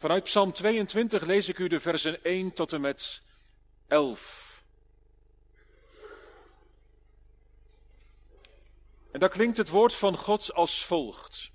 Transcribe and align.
Vanuit 0.00 0.22
Psalm 0.22 0.52
22 0.52 1.26
lees 1.26 1.48
ik 1.48 1.58
u 1.58 1.68
de 1.68 1.80
versen 1.80 2.24
1 2.24 2.52
tot 2.52 2.72
en 2.72 2.80
met 2.80 3.22
11. 3.88 4.64
En 9.12 9.20
daar 9.20 9.28
klinkt 9.28 9.56
het 9.56 9.68
woord 9.68 9.94
van 9.94 10.16
God 10.16 10.52
als 10.52 10.84
volgt. 10.84 11.50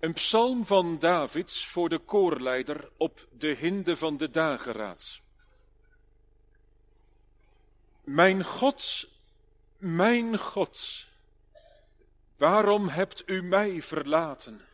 Een 0.00 0.12
psalm 0.12 0.64
van 0.64 0.98
Davids 0.98 1.66
voor 1.66 1.88
de 1.88 1.98
koorleider 1.98 2.90
op 2.96 3.26
de 3.32 3.48
hinde 3.48 3.96
van 3.96 4.16
de 4.16 4.30
dageraad. 4.30 5.20
Mijn 8.04 8.44
God, 8.44 9.08
mijn 9.76 10.38
God, 10.38 11.06
waarom 12.36 12.88
hebt 12.88 13.22
u 13.26 13.42
mij 13.42 13.82
verlaten? 13.82 14.68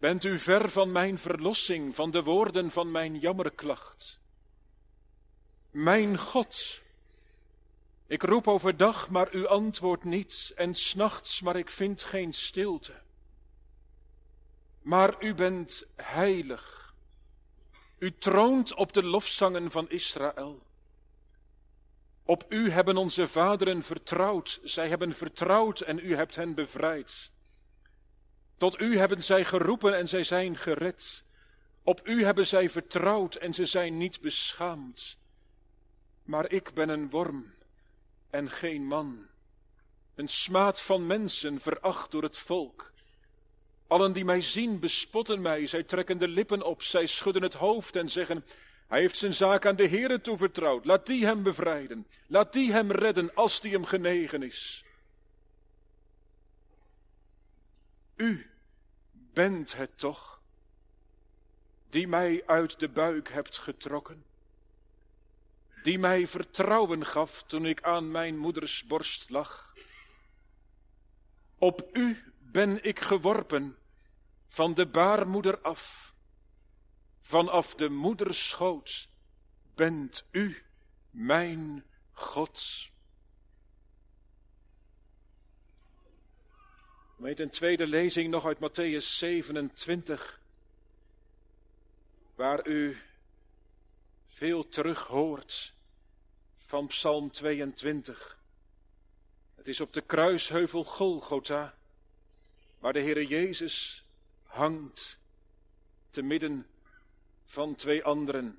Bent 0.00 0.24
u 0.24 0.38
ver 0.38 0.70
van 0.70 0.92
mijn 0.92 1.18
verlossing, 1.18 1.94
van 1.94 2.10
de 2.10 2.22
woorden 2.22 2.70
van 2.70 2.90
mijn 2.90 3.18
jammerklacht? 3.18 4.20
Mijn 5.70 6.18
God, 6.18 6.80
ik 8.06 8.22
roep 8.22 8.48
overdag, 8.48 9.10
maar 9.10 9.34
u 9.34 9.46
antwoordt 9.46 10.04
niet, 10.04 10.52
en 10.56 10.74
s'nachts, 10.74 11.40
maar 11.40 11.56
ik 11.56 11.70
vind 11.70 12.02
geen 12.02 12.32
stilte. 12.32 12.92
Maar 14.82 15.24
u 15.24 15.34
bent 15.34 15.86
heilig. 15.96 16.94
U 17.98 18.12
troont 18.18 18.74
op 18.74 18.92
de 18.92 19.02
lofzangen 19.02 19.70
van 19.70 19.90
Israël. 19.90 20.62
Op 22.24 22.44
u 22.48 22.70
hebben 22.70 22.96
onze 22.96 23.28
vaderen 23.28 23.82
vertrouwd, 23.82 24.60
zij 24.62 24.88
hebben 24.88 25.14
vertrouwd 25.14 25.80
en 25.80 25.98
u 25.98 26.14
hebt 26.14 26.36
hen 26.36 26.54
bevrijd. 26.54 27.32
Tot 28.60 28.80
u 28.80 28.96
hebben 28.96 29.22
zij 29.22 29.44
geroepen 29.44 29.96
en 29.96 30.08
zij 30.08 30.22
zijn 30.22 30.56
gered. 30.56 31.24
Op 31.82 32.00
u 32.04 32.24
hebben 32.24 32.46
zij 32.46 32.70
vertrouwd 32.70 33.34
en 33.34 33.54
ze 33.54 33.64
zijn 33.64 33.96
niet 33.96 34.20
beschaamd. 34.20 35.18
Maar 36.22 36.50
ik 36.50 36.74
ben 36.74 36.88
een 36.88 37.10
worm 37.10 37.54
en 38.30 38.50
geen 38.50 38.86
man, 38.86 39.26
een 40.14 40.28
smaad 40.28 40.82
van 40.82 41.06
mensen 41.06 41.60
veracht 41.60 42.10
door 42.10 42.22
het 42.22 42.38
volk. 42.38 42.92
Allen 43.86 44.12
die 44.12 44.24
mij 44.24 44.40
zien 44.40 44.80
bespotten 44.80 45.40
mij, 45.40 45.66
zij 45.66 45.82
trekken 45.82 46.18
de 46.18 46.28
lippen 46.28 46.62
op, 46.62 46.82
zij 46.82 47.06
schudden 47.06 47.42
het 47.42 47.54
hoofd 47.54 47.96
en 47.96 48.08
zeggen, 48.08 48.44
hij 48.86 49.00
heeft 49.00 49.16
zijn 49.16 49.34
zaak 49.34 49.66
aan 49.66 49.76
de 49.76 49.88
Heere 49.88 50.20
toevertrouwd, 50.20 50.84
laat 50.84 51.06
die 51.06 51.24
hem 51.24 51.42
bevrijden, 51.42 52.06
laat 52.26 52.52
die 52.52 52.72
hem 52.72 52.92
redden 52.92 53.34
als 53.34 53.60
die 53.60 53.72
hem 53.72 53.84
genegen 53.84 54.42
is. 54.42 54.84
U 58.16 58.49
bent 59.32 59.76
het 59.76 59.98
toch, 59.98 60.40
die 61.88 62.08
mij 62.08 62.42
uit 62.46 62.80
de 62.80 62.88
buik 62.88 63.28
hebt 63.28 63.58
getrokken, 63.58 64.24
die 65.82 65.98
mij 65.98 66.26
vertrouwen 66.26 67.06
gaf 67.06 67.42
toen 67.42 67.66
ik 67.66 67.82
aan 67.82 68.10
mijn 68.10 68.38
moeders 68.38 68.84
borst 68.84 69.30
lag. 69.30 69.74
Op 71.58 71.88
u 71.92 72.32
ben 72.38 72.84
ik 72.84 73.00
geworpen 73.00 73.76
van 74.46 74.74
de 74.74 74.86
baarmoeder 74.86 75.60
af. 75.60 76.14
Vanaf 77.20 77.74
de 77.74 77.88
moederschoot 77.88 79.08
bent 79.74 80.24
u 80.30 80.62
mijn 81.10 81.84
God. 82.12 82.88
Met 87.20 87.40
een 87.40 87.50
tweede 87.50 87.86
lezing 87.86 88.30
nog 88.30 88.46
uit 88.46 88.58
Matthäus 88.58 89.04
27, 89.04 90.40
waar 92.34 92.66
u 92.66 92.96
veel 94.26 94.68
terug 94.68 95.06
hoort 95.06 95.74
van 96.56 96.86
Psalm 96.86 97.30
22. 97.30 98.38
Het 99.54 99.68
is 99.68 99.80
op 99.80 99.92
de 99.92 100.00
kruisheuvel 100.00 100.84
Golgotha, 100.84 101.74
waar 102.78 102.92
de 102.92 103.00
Heere 103.00 103.26
Jezus 103.26 104.04
hangt 104.44 105.18
te 106.10 106.22
midden 106.22 106.66
van 107.44 107.74
twee 107.74 108.04
anderen. 108.04 108.58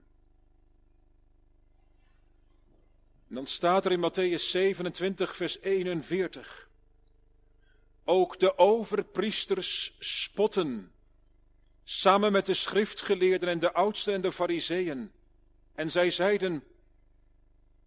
En 3.27 3.35
dan 3.35 3.45
staat 3.45 3.85
er 3.85 3.91
in 3.91 4.11
Matthäus 4.11 4.43
27, 4.49 5.35
vers 5.35 5.59
41. 5.59 6.69
Ook 8.11 8.39
de 8.39 8.57
overpriesters 8.57 9.95
spotten, 9.99 10.91
samen 11.83 12.31
met 12.31 12.45
de 12.45 12.53
schriftgeleerden 12.53 13.49
en 13.49 13.59
de 13.59 13.73
oudsten 13.73 14.13
en 14.13 14.21
de 14.21 14.31
fariseeën. 14.31 15.11
En 15.73 15.91
zij 15.91 16.09
zeiden, 16.09 16.63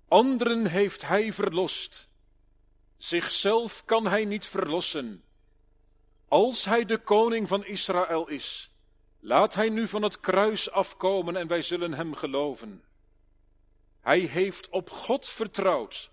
anderen 0.09 0.67
heeft 0.67 1.03
hij 1.03 1.33
verlost, 1.33 2.09
zichzelf 2.97 3.85
kan 3.85 4.07
hij 4.07 4.25
niet 4.25 4.47
verlossen. 4.47 5.25
Als 6.29 6.65
hij 6.65 6.85
de 6.85 6.99
koning 6.99 7.49
van 7.49 7.65
Israël 7.65 8.29
is, 8.29 8.71
laat 9.21 9.55
hij 9.55 9.69
nu 9.69 9.89
van 9.89 10.03
het 10.03 10.21
kruis 10.21 10.71
afkomen 10.71 11.37
en 11.37 11.47
wij 11.47 11.63
zullen 11.63 11.93
hem 11.93 12.15
geloven. 12.15 12.85
Hij 14.01 14.21
heeft 14.21 14.69
op 14.69 14.91
God 14.91 15.29
vertrouwd. 15.29 16.11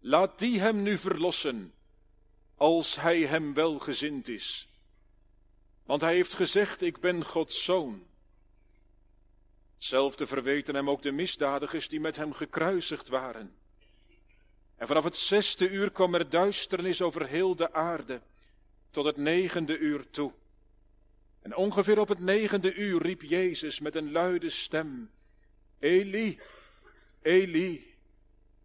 Laat 0.00 0.38
die 0.38 0.60
hem 0.60 0.82
nu 0.82 0.98
verlossen, 0.98 1.74
als 2.62 2.96
hij 2.96 3.20
hem 3.20 3.54
welgezind 3.54 4.28
is. 4.28 4.66
Want 5.84 6.00
hij 6.00 6.14
heeft 6.14 6.34
gezegd, 6.34 6.82
ik 6.82 7.00
ben 7.00 7.24
Gods 7.24 7.64
zoon. 7.64 8.06
Hetzelfde 9.74 10.26
verweten 10.26 10.74
hem 10.74 10.90
ook 10.90 11.02
de 11.02 11.12
misdadigers 11.12 11.88
die 11.88 12.00
met 12.00 12.16
hem 12.16 12.32
gekruisigd 12.32 13.08
waren. 13.08 13.54
En 14.76 14.86
vanaf 14.86 15.04
het 15.04 15.16
zesde 15.16 15.70
uur 15.70 15.90
kwam 15.90 16.14
er 16.14 16.30
duisternis 16.30 17.02
over 17.02 17.26
heel 17.26 17.56
de 17.56 17.72
aarde 17.72 18.20
tot 18.90 19.04
het 19.04 19.16
negende 19.16 19.78
uur 19.78 20.10
toe. 20.10 20.32
En 21.40 21.56
ongeveer 21.56 21.98
op 21.98 22.08
het 22.08 22.20
negende 22.20 22.74
uur 22.74 23.02
riep 23.02 23.22
Jezus 23.22 23.80
met 23.80 23.96
een 23.96 24.12
luide 24.12 24.50
stem, 24.50 25.10
Eli, 25.78 26.40
Eli, 27.22 27.94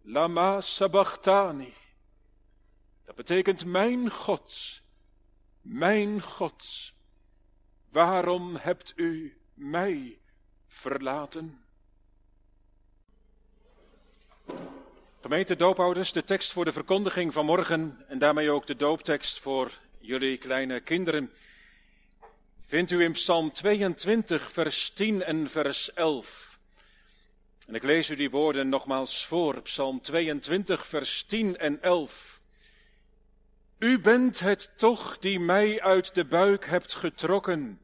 lama 0.02 0.62
sabachthani. 0.62 1.74
Dat 3.08 3.16
betekent, 3.16 3.66
mijn 3.66 4.10
God, 4.10 4.82
mijn 5.62 6.22
God, 6.22 6.94
waarom 7.90 8.56
hebt 8.56 8.94
u 8.96 9.38
mij 9.54 10.20
verlaten? 10.68 11.64
Gemeente 15.22 15.56
doophouders, 15.56 16.12
de 16.12 16.24
tekst 16.24 16.52
voor 16.52 16.66
de 16.66 16.72
verkondiging 16.72 17.34
van 17.34 17.46
morgen 17.46 18.06
en 18.08 18.18
daarmee 18.18 18.52
ook 18.52 18.68
de 18.68 18.76
dooptekst 18.76 19.40
voor 19.40 19.72
jullie 20.00 20.38
kleine 20.38 20.80
kinderen, 20.80 21.32
vindt 22.62 22.92
u 22.92 23.04
in 23.04 23.12
Psalm 23.12 23.52
22, 23.52 24.52
vers 24.52 24.90
10 24.90 25.24
en 25.24 25.50
vers 25.50 25.94
11. 25.94 26.60
En 27.68 27.76
ik 27.76 27.84
lees 27.84 28.10
u 28.10 28.16
die 28.16 28.30
woorden 28.30 28.70
nogmaals 28.70 29.26
voor, 29.26 29.62
Psalm 29.62 30.02
22, 30.02 30.88
vers 30.88 31.24
10 31.24 31.58
en 31.58 31.82
11. 31.82 32.37
U 33.80 34.00
bent 34.00 34.40
het 34.40 34.72
toch 34.76 35.18
die 35.18 35.40
mij 35.40 35.82
uit 35.82 36.16
de 36.16 36.26
buik 36.26 36.66
hebt 36.66 36.94
getrokken, 36.94 37.82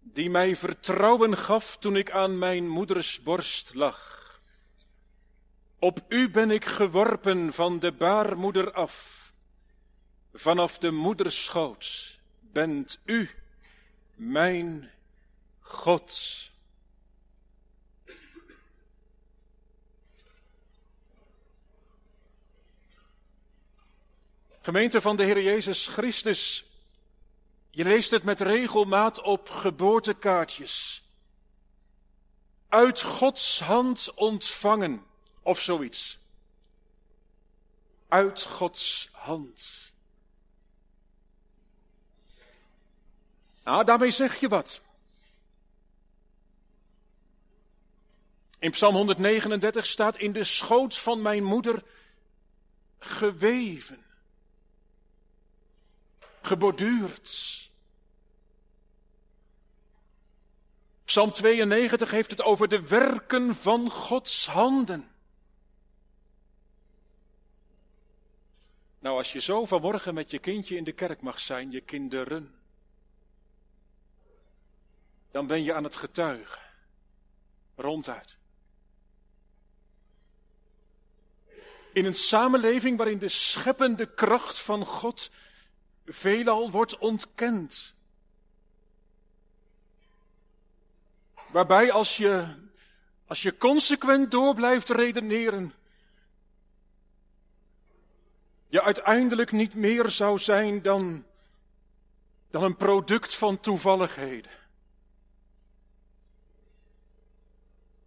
die 0.00 0.30
mij 0.30 0.56
vertrouwen 0.56 1.36
gaf 1.36 1.76
toen 1.76 1.96
ik 1.96 2.10
aan 2.10 2.38
mijn 2.38 2.68
moeders 2.68 3.22
borst 3.22 3.74
lag. 3.74 4.20
Op 5.78 6.00
u 6.08 6.30
ben 6.30 6.50
ik 6.50 6.64
geworpen 6.64 7.52
van 7.52 7.78
de 7.78 7.92
baarmoeder 7.92 8.72
af. 8.72 9.32
Vanaf 10.32 10.78
de 10.78 10.90
moederschoot 10.90 12.18
bent 12.40 13.00
u 13.04 13.30
mijn 14.14 14.90
God. 15.60 16.50
Gemeente 24.62 25.00
van 25.00 25.16
de 25.16 25.24
Heer 25.24 25.42
Jezus 25.42 25.86
Christus, 25.86 26.64
je 27.70 27.84
leest 27.84 28.10
het 28.10 28.22
met 28.22 28.40
regelmaat 28.40 29.22
op 29.22 29.48
geboortekaartjes. 29.48 31.04
Uit 32.68 33.02
Gods 33.02 33.60
hand 33.60 34.14
ontvangen, 34.14 35.06
of 35.42 35.60
zoiets. 35.60 36.18
Uit 38.08 38.42
Gods 38.42 39.08
hand. 39.12 39.92
Nou, 43.64 43.84
daarmee 43.84 44.10
zeg 44.10 44.40
je 44.40 44.48
wat. 44.48 44.80
In 48.58 48.70
Psalm 48.70 48.94
139 48.94 49.86
staat 49.86 50.16
in 50.16 50.32
de 50.32 50.44
schoot 50.44 50.98
van 50.98 51.22
mijn 51.22 51.44
moeder 51.44 51.82
geweven, 52.98 54.01
geborduurd. 56.46 57.60
Psalm 61.04 61.32
92 61.32 62.10
heeft 62.10 62.30
het 62.30 62.42
over 62.42 62.68
de 62.68 62.80
werken 62.80 63.54
van 63.56 63.90
Gods 63.90 64.46
handen. 64.46 65.10
Nou, 68.98 69.16
als 69.16 69.32
je 69.32 69.40
zo 69.40 69.64
vanmorgen 69.64 70.14
met 70.14 70.30
je 70.30 70.38
kindje 70.38 70.76
in 70.76 70.84
de 70.84 70.92
kerk 70.92 71.20
mag 71.20 71.40
zijn, 71.40 71.70
je 71.70 71.80
kinderen, 71.80 72.54
dan 75.30 75.46
ben 75.46 75.62
je 75.62 75.74
aan 75.74 75.84
het 75.84 75.96
getuigen. 75.96 76.62
Ronduit. 77.74 78.36
In 81.92 82.04
een 82.04 82.14
samenleving 82.14 82.96
waarin 82.96 83.18
de 83.18 83.28
scheppende 83.28 84.14
kracht 84.14 84.58
van 84.58 84.84
God 84.84 85.30
veelal 86.04 86.70
wordt 86.70 86.98
ontkend. 86.98 87.94
Waarbij 91.50 91.92
als 91.92 92.16
je, 92.16 92.54
als 93.26 93.42
je 93.42 93.56
consequent 93.56 94.30
door 94.30 94.54
blijft 94.54 94.88
redeneren, 94.88 95.74
je 98.68 98.82
uiteindelijk 98.82 99.52
niet 99.52 99.74
meer 99.74 100.10
zou 100.10 100.38
zijn 100.38 100.82
dan, 100.82 101.24
dan 102.50 102.62
een 102.62 102.76
product 102.76 103.34
van 103.34 103.60
toevalligheden. 103.60 104.52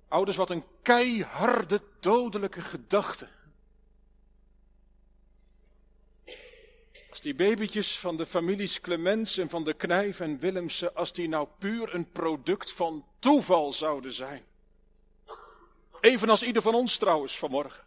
Ouders, 0.08 0.38
wat 0.38 0.50
een 0.50 0.66
keiharde, 0.82 1.82
dodelijke 2.00 2.62
gedachte. 2.62 3.28
Als 7.16 7.24
die 7.24 7.36
babytjes 7.36 8.00
van 8.00 8.18
de 8.18 8.26
families 8.26 8.82
Clemens 8.82 9.38
en 9.38 9.50
van 9.50 9.64
de 9.64 9.74
Knijf 9.74 10.20
en 10.20 10.40
Willemsen, 10.40 10.96
als 10.96 11.14
die 11.14 11.28
nou 11.28 11.48
puur 11.60 11.94
een 11.94 12.12
product 12.12 12.72
van 12.72 13.06
toeval 13.20 13.74
zouden 13.74 14.12
zijn. 14.12 14.46
Evenals 16.02 16.44
ieder 16.44 16.62
van 16.62 16.76
ons 16.76 16.98
trouwens 16.98 17.38
vanmorgen. 17.38 17.84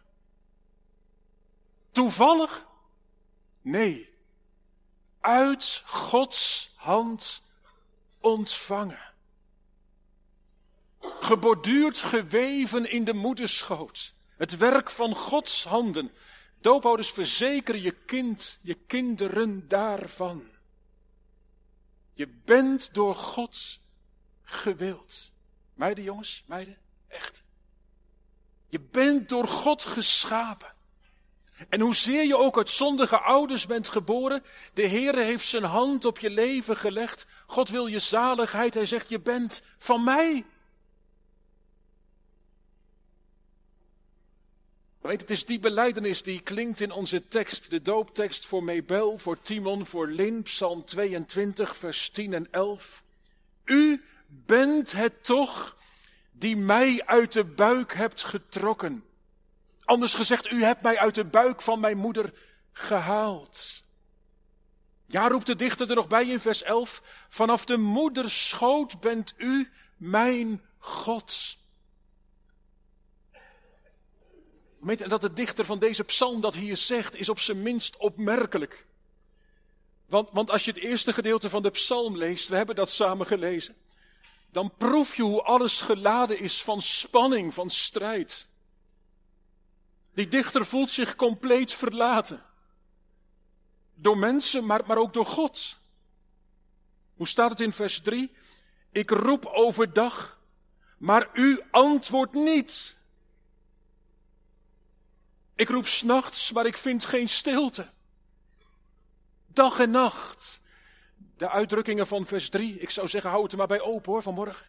Toevallig? 1.91 2.67
Nee. 3.61 4.13
Uit 5.19 5.83
Gods 5.85 6.73
hand 6.75 7.41
ontvangen. 8.19 9.13
Geborduurd, 10.99 11.97
geweven 11.97 12.91
in 12.91 13.03
de 13.03 13.13
moederschoot. 13.13 14.13
Het 14.37 14.57
werk 14.57 14.89
van 14.89 15.15
Gods 15.15 15.63
handen. 15.63 16.11
Doopouders, 16.61 17.09
verzeker 17.09 17.75
je 17.75 17.91
kind, 17.91 18.59
je 18.61 18.73
kinderen 18.87 19.67
daarvan. 19.67 20.43
Je 22.13 22.27
bent 22.27 22.93
door 22.93 23.15
God 23.15 23.79
gewild. 24.43 25.31
Meiden, 25.73 26.03
jongens, 26.03 26.43
meiden, 26.47 26.77
echt. 27.07 27.43
Je 28.67 28.79
bent 28.79 29.29
door 29.29 29.47
God 29.47 29.83
geschapen. 29.83 30.73
En 31.69 31.79
hoezeer 31.79 32.23
je 32.23 32.37
ook 32.37 32.57
uit 32.57 32.69
zondige 32.69 33.19
ouders 33.19 33.65
bent 33.65 33.89
geboren, 33.89 34.43
de 34.73 34.87
Heere 34.87 35.23
heeft 35.23 35.47
zijn 35.47 35.63
hand 35.63 36.05
op 36.05 36.19
je 36.19 36.29
leven 36.29 36.77
gelegd. 36.77 37.25
God 37.47 37.69
wil 37.69 37.87
je 37.87 37.99
zaligheid. 37.99 38.73
Hij 38.73 38.85
zegt, 38.85 39.09
je 39.09 39.19
bent 39.19 39.61
van 39.77 40.03
mij. 40.03 40.45
Weet, 44.99 45.21
het 45.21 45.29
is 45.29 45.45
die 45.45 45.59
beleidenis 45.59 46.23
die 46.23 46.41
klinkt 46.41 46.81
in 46.81 46.91
onze 46.91 47.27
tekst, 47.27 47.69
de 47.69 47.81
dooptekst 47.81 48.45
voor 48.45 48.63
Mebel, 48.63 49.17
voor 49.17 49.41
Timon, 49.41 49.85
voor 49.85 50.07
Lin, 50.07 50.41
Psalm 50.41 50.85
22, 50.85 51.75
vers 51.75 52.09
10 52.09 52.33
en 52.33 52.47
11. 52.51 53.03
U 53.65 54.03
bent 54.27 54.91
het 54.91 55.23
toch 55.23 55.77
die 56.31 56.57
mij 56.57 57.01
uit 57.05 57.33
de 57.33 57.43
buik 57.43 57.93
hebt 57.93 58.23
getrokken. 58.23 59.03
Anders 59.85 60.13
gezegd, 60.13 60.51
u 60.51 60.63
hebt 60.63 60.81
mij 60.81 60.97
uit 60.97 61.15
de 61.15 61.25
buik 61.25 61.61
van 61.61 61.79
mijn 61.79 61.97
moeder 61.97 62.33
gehaald. 62.71 63.83
Ja, 65.05 65.27
roept 65.27 65.45
de 65.45 65.55
dichter 65.55 65.89
er 65.89 65.95
nog 65.95 66.07
bij 66.07 66.27
in 66.27 66.39
vers 66.39 66.63
11. 66.63 67.01
Vanaf 67.29 67.65
de 67.65 67.77
moederschoot 67.77 68.99
bent 68.99 69.33
u 69.37 69.69
mijn 69.97 70.61
God. 70.77 71.57
En 73.31 73.41
dat 74.79 75.21
de 75.21 75.33
dichter 75.33 75.65
van 75.65 75.79
deze 75.79 76.03
psalm 76.03 76.41
dat 76.41 76.55
hier 76.55 76.77
zegt, 76.77 77.15
is 77.15 77.29
op 77.29 77.39
zijn 77.39 77.61
minst 77.61 77.97
opmerkelijk. 77.97 78.85
Want, 80.05 80.29
want 80.31 80.49
als 80.49 80.65
je 80.65 80.71
het 80.71 80.79
eerste 80.79 81.13
gedeelte 81.13 81.49
van 81.49 81.61
de 81.61 81.69
psalm 81.69 82.17
leest, 82.17 82.47
we 82.47 82.55
hebben 82.55 82.75
dat 82.75 82.89
samen 82.89 83.25
gelezen, 83.25 83.75
dan 84.51 84.73
proef 84.77 85.15
je 85.15 85.21
hoe 85.21 85.41
alles 85.41 85.81
geladen 85.81 86.39
is 86.39 86.63
van 86.63 86.81
spanning, 86.81 87.53
van 87.53 87.69
strijd. 87.69 88.47
Die 90.13 90.27
dichter 90.27 90.65
voelt 90.65 90.91
zich 90.91 91.15
compleet 91.15 91.73
verlaten. 91.73 92.43
Door 93.93 94.17
mensen, 94.17 94.65
maar, 94.65 94.81
maar 94.85 94.97
ook 94.97 95.13
door 95.13 95.25
God. 95.25 95.77
Hoe 97.13 97.27
staat 97.27 97.49
het 97.49 97.59
in 97.59 97.71
vers 97.71 97.99
3? 97.99 98.31
Ik 98.91 99.09
roep 99.09 99.45
overdag, 99.45 100.39
maar 100.97 101.29
u 101.33 101.61
antwoordt 101.71 102.33
niet. 102.33 102.97
Ik 105.59 105.69
roep 105.69 105.87
s'nachts, 105.87 106.51
maar 106.51 106.65
ik 106.65 106.77
vind 106.77 107.05
geen 107.05 107.29
stilte. 107.29 107.87
Dag 109.47 109.79
en 109.79 109.91
nacht. 109.91 110.61
De 111.37 111.49
uitdrukkingen 111.49 112.07
van 112.07 112.25
vers 112.25 112.49
3, 112.49 112.79
ik 112.79 112.89
zou 112.89 113.07
zeggen, 113.07 113.29
hou 113.29 113.43
het 113.43 113.51
er 113.51 113.57
maar 113.57 113.67
bij 113.67 113.81
open 113.81 114.11
hoor 114.11 114.21
vanmorgen. 114.21 114.65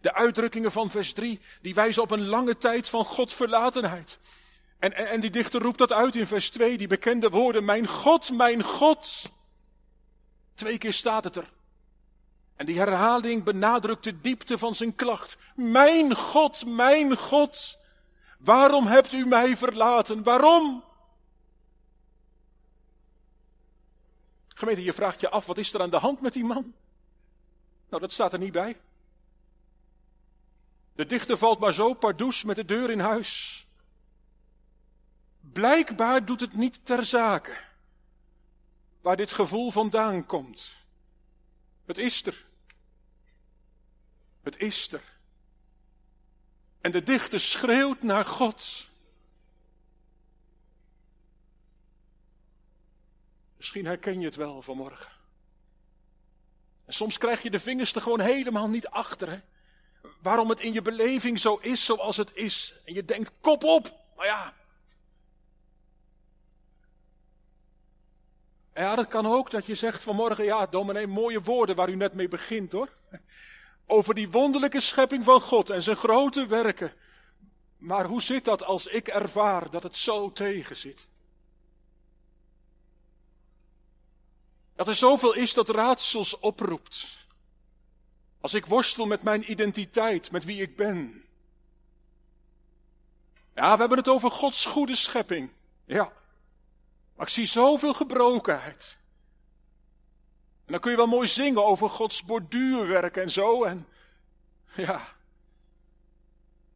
De 0.00 0.14
uitdrukkingen 0.14 0.72
van 0.72 0.90
vers 0.90 1.12
3, 1.12 1.40
die 1.60 1.74
wijzen 1.74 2.02
op 2.02 2.10
een 2.10 2.26
lange 2.26 2.58
tijd 2.58 2.88
van 2.88 3.04
Godverlatenheid. 3.04 4.18
En, 4.78 4.94
en, 4.94 5.06
en 5.06 5.20
die 5.20 5.30
dichter 5.30 5.60
roept 5.60 5.78
dat 5.78 5.92
uit 5.92 6.14
in 6.14 6.26
vers 6.26 6.50
2, 6.50 6.78
die 6.78 6.86
bekende 6.86 7.28
woorden, 7.28 7.64
mijn 7.64 7.86
God, 7.86 8.30
mijn 8.30 8.62
God. 8.62 9.22
Twee 10.54 10.78
keer 10.78 10.92
staat 10.92 11.24
het 11.24 11.36
er. 11.36 11.52
En 12.56 12.66
die 12.66 12.78
herhaling 12.78 13.44
benadrukt 13.44 14.04
de 14.04 14.20
diepte 14.20 14.58
van 14.58 14.74
zijn 14.74 14.94
klacht. 14.94 15.36
Mijn 15.54 16.14
God, 16.14 16.66
mijn 16.66 17.16
God. 17.16 17.80
Waarom 18.44 18.86
hebt 18.86 19.12
u 19.12 19.26
mij 19.26 19.56
verlaten? 19.56 20.22
Waarom? 20.22 20.84
Gemeente, 24.48 24.82
je 24.82 24.92
vraagt 24.92 25.20
je 25.20 25.30
af, 25.30 25.46
wat 25.46 25.58
is 25.58 25.72
er 25.72 25.80
aan 25.80 25.90
de 25.90 25.98
hand 25.98 26.20
met 26.20 26.32
die 26.32 26.44
man? 26.44 26.74
Nou, 27.88 28.02
dat 28.02 28.12
staat 28.12 28.32
er 28.32 28.38
niet 28.38 28.52
bij. 28.52 28.80
De 30.92 31.06
dichter 31.06 31.38
valt 31.38 31.58
maar 31.58 31.72
zo 31.72 31.94
pardoes 31.94 32.44
met 32.44 32.56
de 32.56 32.64
deur 32.64 32.90
in 32.90 33.00
huis. 33.00 33.66
Blijkbaar 35.40 36.24
doet 36.24 36.40
het 36.40 36.54
niet 36.54 36.84
ter 36.84 37.04
zake 37.04 37.56
waar 39.00 39.16
dit 39.16 39.32
gevoel 39.32 39.70
vandaan 39.70 40.26
komt. 40.26 40.76
Het 41.84 41.98
is 41.98 42.26
er. 42.26 42.46
Het 44.42 44.58
is 44.58 44.92
er. 44.92 45.11
En 46.82 46.90
de 46.90 47.02
dichter 47.02 47.40
schreeuwt 47.40 48.02
naar 48.02 48.24
God. 48.24 48.88
Misschien 53.56 53.86
herken 53.86 54.20
je 54.20 54.26
het 54.26 54.36
wel 54.36 54.62
vanmorgen. 54.62 55.12
En 56.84 56.92
soms 56.92 57.18
krijg 57.18 57.42
je 57.42 57.50
de 57.50 57.58
vingers 57.58 57.94
er 57.94 58.02
gewoon 58.02 58.20
helemaal 58.20 58.68
niet 58.68 58.88
achter. 58.88 59.30
Hè? 59.30 59.38
Waarom 60.22 60.48
het 60.48 60.60
in 60.60 60.72
je 60.72 60.82
beleving 60.82 61.38
zo 61.38 61.56
is 61.56 61.84
zoals 61.84 62.16
het 62.16 62.34
is. 62.34 62.74
En 62.84 62.94
je 62.94 63.04
denkt, 63.04 63.32
kop 63.40 63.64
op. 63.64 63.96
Maar 64.16 64.26
ja. 64.26 64.54
Ja, 68.74 68.94
dat 68.94 69.08
kan 69.08 69.26
ook 69.26 69.50
dat 69.50 69.66
je 69.66 69.74
zegt 69.74 70.02
vanmorgen, 70.02 70.44
ja, 70.44 70.66
dominee, 70.66 71.06
mooie 71.06 71.40
woorden 71.40 71.76
waar 71.76 71.88
u 71.88 71.96
net 71.96 72.14
mee 72.14 72.28
begint 72.28 72.72
hoor 72.72 72.88
over 73.86 74.14
die 74.14 74.30
wonderlijke 74.30 74.80
schepping 74.80 75.24
van 75.24 75.40
God 75.40 75.70
en 75.70 75.82
zijn 75.82 75.96
grote 75.96 76.46
werken. 76.46 76.92
Maar 77.76 78.04
hoe 78.04 78.22
zit 78.22 78.44
dat 78.44 78.64
als 78.64 78.86
ik 78.86 79.08
ervaar 79.08 79.70
dat 79.70 79.82
het 79.82 79.96
zo 79.96 80.32
tegen 80.32 80.76
zit? 80.76 81.08
Dat 84.74 84.88
er 84.88 84.94
zoveel 84.94 85.34
is 85.34 85.54
dat 85.54 85.68
raadsels 85.68 86.38
oproept. 86.38 87.26
Als 88.40 88.54
ik 88.54 88.66
worstel 88.66 89.06
met 89.06 89.22
mijn 89.22 89.50
identiteit, 89.50 90.30
met 90.30 90.44
wie 90.44 90.60
ik 90.60 90.76
ben. 90.76 91.24
Ja, 93.54 93.72
we 93.72 93.80
hebben 93.80 93.98
het 93.98 94.08
over 94.08 94.30
Gods 94.30 94.64
goede 94.64 94.96
schepping. 94.96 95.52
Ja. 95.84 96.12
Maar 97.16 97.26
ik 97.26 97.32
zie 97.32 97.46
zoveel 97.46 97.94
gebrokenheid. 97.94 98.98
Dan 100.72 100.80
kun 100.80 100.90
je 100.90 100.96
wel 100.96 101.06
mooi 101.06 101.28
zingen 101.28 101.64
over 101.64 101.90
Gods 101.90 102.24
borduurwerk 102.24 103.16
en 103.16 103.30
zo. 103.30 103.64
En 103.64 103.88
ja. 104.76 105.08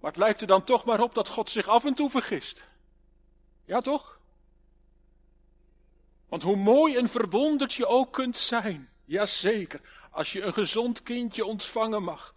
Maar 0.01 0.11
het 0.11 0.17
lijkt 0.17 0.41
er 0.41 0.47
dan 0.47 0.65
toch 0.65 0.85
maar 0.85 1.01
op 1.01 1.15
dat 1.15 1.29
God 1.29 1.51
zich 1.51 1.69
af 1.69 1.85
en 1.85 1.95
toe 1.95 2.11
vergist. 2.11 2.69
Ja, 3.65 3.81
toch? 3.81 4.21
Want 6.29 6.43
hoe 6.43 6.57
mooi 6.57 6.97
en 6.97 7.09
verwonderd 7.09 7.75
je 7.75 7.87
ook 7.87 8.13
kunt 8.13 8.37
zijn, 8.37 8.91
jazeker, 9.05 9.81
als 10.11 10.33
je 10.33 10.43
een 10.43 10.53
gezond 10.53 11.03
kindje 11.03 11.45
ontvangen 11.45 12.03
mag. 12.03 12.35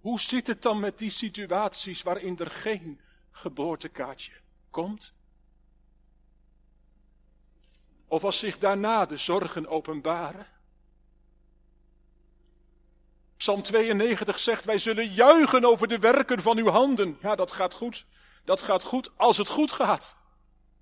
Hoe 0.00 0.20
zit 0.20 0.46
het 0.46 0.62
dan 0.62 0.80
met 0.80 0.98
die 0.98 1.10
situaties 1.10 2.02
waarin 2.02 2.38
er 2.38 2.50
geen 2.50 3.00
geboortekaartje 3.30 4.32
komt? 4.70 5.12
Of 8.06 8.24
als 8.24 8.38
zich 8.38 8.58
daarna 8.58 9.06
de 9.06 9.16
zorgen 9.16 9.66
openbaren? 9.66 10.52
Psalm 13.44 13.62
92 13.62 14.38
zegt, 14.38 14.64
wij 14.64 14.78
zullen 14.78 15.12
juichen 15.12 15.64
over 15.64 15.88
de 15.88 15.98
werken 15.98 16.42
van 16.42 16.58
uw 16.58 16.68
handen. 16.68 17.18
Ja, 17.20 17.34
dat 17.34 17.52
gaat 17.52 17.74
goed. 17.74 18.06
Dat 18.44 18.62
gaat 18.62 18.82
goed 18.82 19.10
als 19.16 19.36
het 19.36 19.48
goed 19.48 19.72
gaat. 19.72 20.16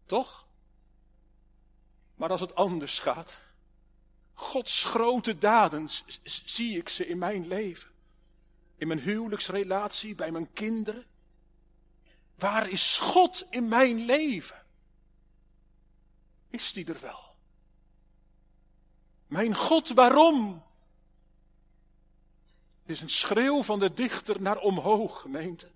Toch? 0.06 0.46
Maar 2.14 2.30
als 2.30 2.40
het 2.40 2.54
anders 2.54 2.98
gaat, 2.98 3.40
Gods 4.32 4.84
grote 4.84 5.38
daden 5.38 5.88
zie 6.44 6.78
ik 6.78 6.88
ze 6.88 7.06
in 7.06 7.18
mijn 7.18 7.46
leven. 7.46 7.90
In 8.76 8.86
mijn 8.86 9.00
huwelijksrelatie, 9.00 10.14
bij 10.14 10.30
mijn 10.30 10.52
kinderen. 10.52 11.06
Waar 12.34 12.68
is 12.68 12.98
God 12.98 13.46
in 13.50 13.68
mijn 13.68 14.04
leven? 14.04 14.66
Is 16.50 16.72
die 16.72 16.84
er 16.84 17.00
wel? 17.00 17.34
Mijn 19.26 19.54
God, 19.54 19.88
waarom? 19.88 20.70
Het 22.82 22.90
is 22.90 23.00
een 23.00 23.10
schreeuw 23.10 23.62
van 23.62 23.78
de 23.78 23.92
dichter 23.92 24.42
naar 24.42 24.58
omhoog, 24.58 25.20
gemeente. 25.20 25.68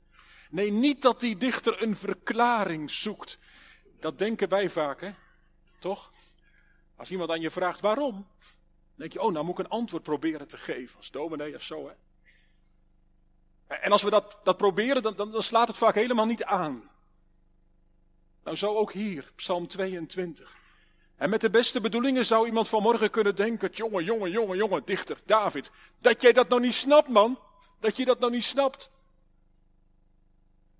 Nee, 0.50 0.72
niet 0.72 1.02
dat 1.02 1.20
die 1.20 1.36
dichter 1.36 1.82
een 1.82 1.96
verklaring 1.96 2.90
zoekt. 2.90 3.38
Dat 4.00 4.18
denken 4.18 4.48
wij 4.48 4.70
vaak, 4.70 5.00
hè? 5.00 5.14
Toch? 5.78 6.12
Als 6.96 7.10
iemand 7.10 7.30
aan 7.30 7.40
je 7.40 7.50
vraagt 7.50 7.80
waarom, 7.80 8.14
dan 8.14 8.94
denk 8.94 9.12
je, 9.12 9.20
oh, 9.20 9.32
nou 9.32 9.44
moet 9.44 9.58
ik 9.58 9.64
een 9.64 9.70
antwoord 9.70 10.02
proberen 10.02 10.48
te 10.48 10.56
geven, 10.56 10.96
als 10.96 11.10
dominee 11.10 11.54
of 11.54 11.62
zo, 11.62 11.88
hè? 11.88 11.94
En 13.66 13.92
als 13.92 14.02
we 14.02 14.10
dat, 14.10 14.40
dat 14.42 14.56
proberen, 14.56 15.02
dan, 15.02 15.16
dan, 15.16 15.30
dan 15.30 15.42
slaat 15.42 15.68
het 15.68 15.76
vaak 15.76 15.94
helemaal 15.94 16.26
niet 16.26 16.44
aan. 16.44 16.90
Nou, 18.44 18.56
zo 18.56 18.75
ook 18.75 18.92
hier, 18.92 19.32
Psalm 19.36 19.68
22. 19.68 20.56
En 21.16 21.30
met 21.30 21.40
de 21.40 21.50
beste 21.50 21.80
bedoelingen 21.80 22.26
zou 22.26 22.46
iemand 22.46 22.68
vanmorgen 22.68 23.11
kunnen 23.11 23.37
denken, 23.37 23.70
jongen, 23.73 24.04
jongen, 24.04 24.30
jongen, 24.30 24.56
jongen, 24.56 24.85
dichter, 24.85 25.20
David, 25.25 25.70
dat 25.99 26.23
jij 26.23 26.32
dat 26.32 26.49
nou 26.49 26.61
niet 26.61 26.75
snapt, 26.75 27.08
man. 27.08 27.38
Dat 27.80 27.96
je 27.96 28.04
dat 28.04 28.18
nou 28.18 28.32
niet 28.32 28.44
snapt. 28.44 28.90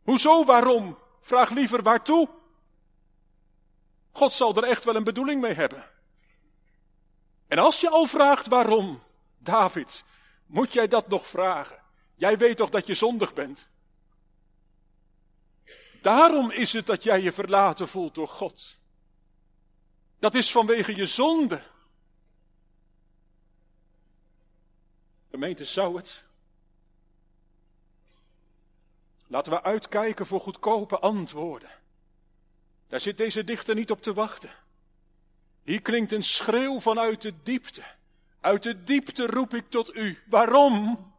Hoezo, 0.02 0.45
waarom? 0.45 0.99
Vraag 1.21 1.50
liever 1.50 1.83
waartoe. 1.83 2.28
God 4.12 4.33
zal 4.33 4.57
er 4.57 4.62
echt 4.62 4.85
wel 4.85 4.97
een 4.97 5.05
bedoeling 5.05 5.40
mee 5.40 5.52
hebben. 5.52 5.90
En 7.49 7.59
als 7.59 7.81
je 7.81 7.90
al 7.90 8.07
vraagt 8.07 8.47
waarom, 8.47 9.02
David, 9.38 10.05
moet 10.47 10.73
jij 10.73 10.88
dat 10.88 11.09
nog 11.09 11.26
vragen? 11.26 11.83
Jij 12.14 12.38
weet 12.38 12.57
toch 12.57 12.71
dat 12.71 12.87
je 12.87 12.95
zondig 12.95 13.35
bent? 13.35 13.69
Daarom 16.00 16.50
is 16.50 16.73
het 16.73 16.87
dat 16.87 17.02
jij 17.02 17.21
je 17.21 17.33
verlaten 17.33 17.88
voelt 17.88 18.14
door 18.14 18.28
God. 18.28 18.78
Dat 20.26 20.35
is 20.35 20.52
vanwege 20.52 20.97
je 20.97 21.06
zonde. 21.06 21.62
Gemeente, 25.30 25.64
zou 25.64 25.97
het? 25.97 26.25
Laten 29.26 29.52
we 29.52 29.62
uitkijken 29.62 30.26
voor 30.26 30.40
goedkope 30.40 30.99
antwoorden. 30.99 31.71
Daar 32.88 33.00
zit 33.00 33.16
deze 33.16 33.45
dichter 33.45 33.75
niet 33.75 33.90
op 33.90 34.02
te 34.02 34.14
wachten. 34.14 34.50
Hier 35.62 35.83
klinkt 35.83 36.12
een 36.12 36.25
schreeuw 36.25 36.80
vanuit 36.80 37.23
de 37.23 37.35
diepte. 37.42 37.83
Uit 38.40 38.62
de 38.62 38.83
diepte 38.83 39.26
roep 39.26 39.54
ik 39.54 39.71
tot 39.71 39.95
u. 39.95 40.23
Waarom? 40.28 41.12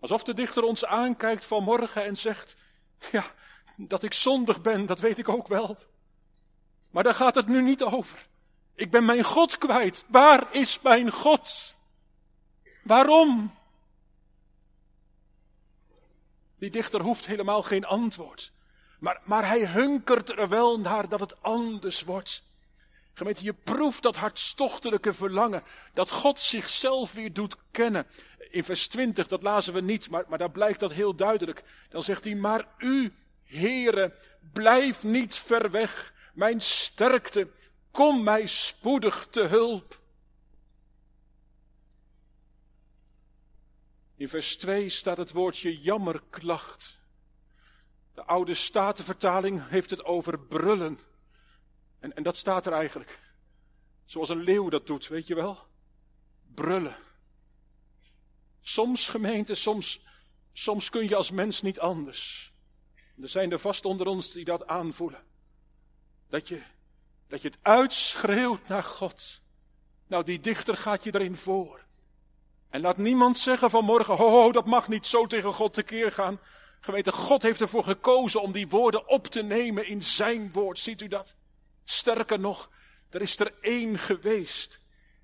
Alsof 0.00 0.22
de 0.22 0.34
dichter 0.34 0.62
ons 0.62 0.84
aankijkt 0.84 1.44
vanmorgen 1.44 2.04
en 2.04 2.16
zegt, 2.16 2.56
ja, 3.12 3.34
dat 3.76 4.02
ik 4.02 4.14
zondig 4.14 4.62
ben, 4.62 4.86
dat 4.86 5.00
weet 5.00 5.18
ik 5.18 5.28
ook 5.28 5.48
wel. 5.48 5.90
Maar 6.92 7.02
daar 7.02 7.14
gaat 7.14 7.34
het 7.34 7.46
nu 7.46 7.62
niet 7.62 7.82
over. 7.82 8.28
Ik 8.74 8.90
ben 8.90 9.04
mijn 9.04 9.24
God 9.24 9.58
kwijt. 9.58 10.04
Waar 10.08 10.54
is 10.54 10.80
mijn 10.80 11.10
God? 11.10 11.76
Waarom? 12.82 13.54
Die 16.58 16.70
dichter 16.70 17.00
hoeft 17.00 17.26
helemaal 17.26 17.62
geen 17.62 17.84
antwoord. 17.84 18.52
Maar, 18.98 19.20
maar 19.24 19.46
hij 19.46 19.66
hunkert 19.66 20.28
er 20.38 20.48
wel 20.48 20.80
naar 20.80 21.08
dat 21.08 21.20
het 21.20 21.42
anders 21.42 22.02
wordt. 22.02 22.42
Gemeente, 23.14 23.44
je 23.44 23.54
proeft 23.54 24.02
dat 24.02 24.16
hartstochtelijke 24.16 25.12
verlangen. 25.12 25.62
Dat 25.92 26.10
God 26.10 26.40
zichzelf 26.40 27.12
weer 27.12 27.32
doet 27.32 27.56
kennen. 27.70 28.06
In 28.38 28.64
vers 28.64 28.88
20, 28.88 29.28
dat 29.28 29.42
lazen 29.42 29.74
we 29.74 29.80
niet, 29.80 30.10
maar, 30.10 30.24
maar 30.28 30.38
daar 30.38 30.50
blijkt 30.50 30.80
dat 30.80 30.92
heel 30.92 31.14
duidelijk. 31.14 31.62
Dan 31.88 32.02
zegt 32.02 32.24
hij, 32.24 32.34
maar 32.34 32.66
u, 32.78 33.12
Heere, 33.44 34.14
blijf 34.52 35.02
niet 35.02 35.36
ver 35.36 35.70
weg 35.70 36.11
mijn 36.32 36.60
sterkte, 36.60 37.50
kom 37.90 38.22
mij 38.22 38.46
spoedig 38.46 39.26
te 39.30 39.44
hulp. 39.44 40.00
In 44.16 44.28
vers 44.28 44.56
2 44.56 44.88
staat 44.88 45.16
het 45.16 45.32
woordje 45.32 45.80
jammerklacht. 45.80 47.00
De 48.14 48.24
oude 48.24 48.54
statenvertaling 48.54 49.68
heeft 49.68 49.90
het 49.90 50.04
over 50.04 50.38
brullen. 50.38 50.98
En, 51.98 52.16
en 52.16 52.22
dat 52.22 52.36
staat 52.36 52.66
er 52.66 52.72
eigenlijk. 52.72 53.20
Zoals 54.04 54.28
een 54.28 54.42
leeuw 54.42 54.68
dat 54.68 54.86
doet, 54.86 55.08
weet 55.08 55.26
je 55.26 55.34
wel? 55.34 55.58
Brullen. 56.54 56.96
Soms 58.60 59.08
gemeente, 59.08 59.54
soms, 59.54 60.00
soms 60.52 60.90
kun 60.90 61.08
je 61.08 61.16
als 61.16 61.30
mens 61.30 61.62
niet 61.62 61.80
anders. 61.80 62.52
Er 63.20 63.28
zijn 63.28 63.52
er 63.52 63.58
vast 63.58 63.84
onder 63.84 64.06
ons 64.06 64.32
die 64.32 64.44
dat 64.44 64.66
aanvoelen. 64.66 65.24
Dat 66.32 66.48
je, 66.48 66.62
dat 67.28 67.42
je 67.42 67.48
het 67.48 67.58
uitschreeuwt 67.62 68.68
naar 68.68 68.82
God. 68.82 69.40
Nou, 70.06 70.24
die 70.24 70.40
dichter 70.40 70.76
gaat 70.76 71.04
je 71.04 71.14
erin 71.14 71.36
voor. 71.36 71.84
En 72.70 72.80
laat 72.80 72.96
niemand 72.96 73.38
zeggen 73.38 73.70
vanmorgen, 73.70 74.16
ho, 74.16 74.28
ho, 74.28 74.52
dat 74.52 74.66
mag 74.66 74.88
niet 74.88 75.06
zo 75.06 75.26
tegen 75.26 75.52
God 75.52 75.74
tekeer 75.74 76.12
gaan. 76.12 76.40
Geweten, 76.80 77.12
God 77.12 77.42
heeft 77.42 77.60
ervoor 77.60 77.84
gekozen 77.84 78.42
om 78.42 78.52
die 78.52 78.68
woorden 78.68 79.08
op 79.08 79.26
te 79.26 79.42
nemen 79.42 79.86
in 79.86 80.02
zijn 80.02 80.52
woord. 80.52 80.78
Ziet 80.78 81.00
u 81.00 81.08
dat? 81.08 81.36
Sterker 81.84 82.38
nog, 82.38 82.70
er 83.10 83.22
is 83.22 83.38
er 83.38 83.54
één 83.60 83.98
geweest 83.98 84.80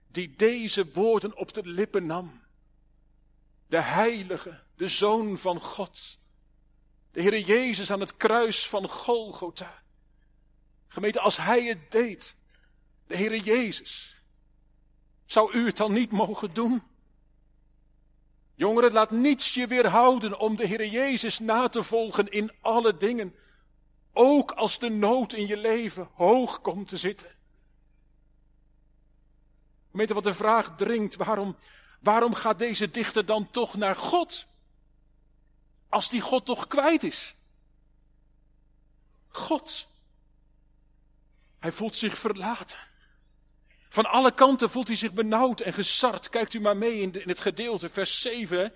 die 0.06 0.36
deze 0.36 0.92
woorden 0.92 1.36
op 1.36 1.54
de 1.54 1.62
lippen 1.64 2.06
nam. 2.06 2.42
De 3.66 3.80
heilige, 3.80 4.60
de 4.76 4.88
zoon 4.88 5.38
van 5.38 5.60
God. 5.60 6.18
De 7.12 7.20
Heer 7.20 7.38
Jezus 7.38 7.92
aan 7.92 8.00
het 8.00 8.16
kruis 8.16 8.68
van 8.68 8.88
Golgotha. 8.88 9.86
Gemeente, 10.88 11.20
als 11.20 11.36
Hij 11.36 11.64
het 11.64 11.90
deed, 11.90 12.36
de 13.06 13.16
Heere 13.16 13.40
Jezus, 13.40 14.22
zou 15.24 15.52
u 15.52 15.66
het 15.66 15.76
dan 15.76 15.92
niet 15.92 16.10
mogen 16.10 16.54
doen? 16.54 16.82
Jongeren, 18.54 18.92
laat 18.92 19.10
niets 19.10 19.54
je 19.54 19.66
weerhouden 19.66 20.38
om 20.38 20.56
de 20.56 20.66
Heere 20.66 20.90
Jezus 20.90 21.38
na 21.38 21.68
te 21.68 21.82
volgen 21.82 22.28
in 22.28 22.52
alle 22.60 22.96
dingen. 22.96 23.34
Ook 24.12 24.52
als 24.52 24.78
de 24.78 24.88
nood 24.88 25.32
in 25.32 25.46
je 25.46 25.56
leven 25.56 26.08
hoog 26.12 26.60
komt 26.60 26.88
te 26.88 26.96
zitten. 26.96 27.36
Gemeente, 29.90 30.14
wat 30.14 30.24
de 30.24 30.34
vraag 30.34 30.76
dringt, 30.76 31.16
waarom, 31.16 31.56
waarom 32.00 32.34
gaat 32.34 32.58
deze 32.58 32.90
dichter 32.90 33.26
dan 33.26 33.50
toch 33.50 33.74
naar 33.74 33.96
God? 33.96 34.46
Als 35.88 36.08
die 36.08 36.20
God 36.20 36.46
toch 36.46 36.66
kwijt 36.66 37.02
is. 37.02 37.34
God 39.28 39.88
hij 41.58 41.72
voelt 41.72 41.96
zich 41.96 42.18
verlaten. 42.18 42.78
Van 43.88 44.06
alle 44.06 44.34
kanten 44.34 44.70
voelt 44.70 44.86
hij 44.86 44.96
zich 44.96 45.12
benauwd 45.12 45.60
en 45.60 45.72
gesart. 45.72 46.28
Kijkt 46.28 46.54
u 46.54 46.60
maar 46.60 46.76
mee 46.76 47.00
in, 47.00 47.22
in 47.22 47.28
het 47.28 47.38
gedeelte, 47.38 47.88
vers 47.88 48.20
7. 48.20 48.72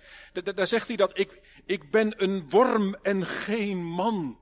Daar, 0.53 0.67
zegt 0.67 0.87
hij 0.87 0.95
dat 0.95 1.17
ik, 1.17 1.41
ik 1.65 1.91
ben 1.91 2.23
een 2.23 2.49
worm 2.49 2.95
en 2.95 3.25
geen 3.25 3.85
man. 3.85 4.39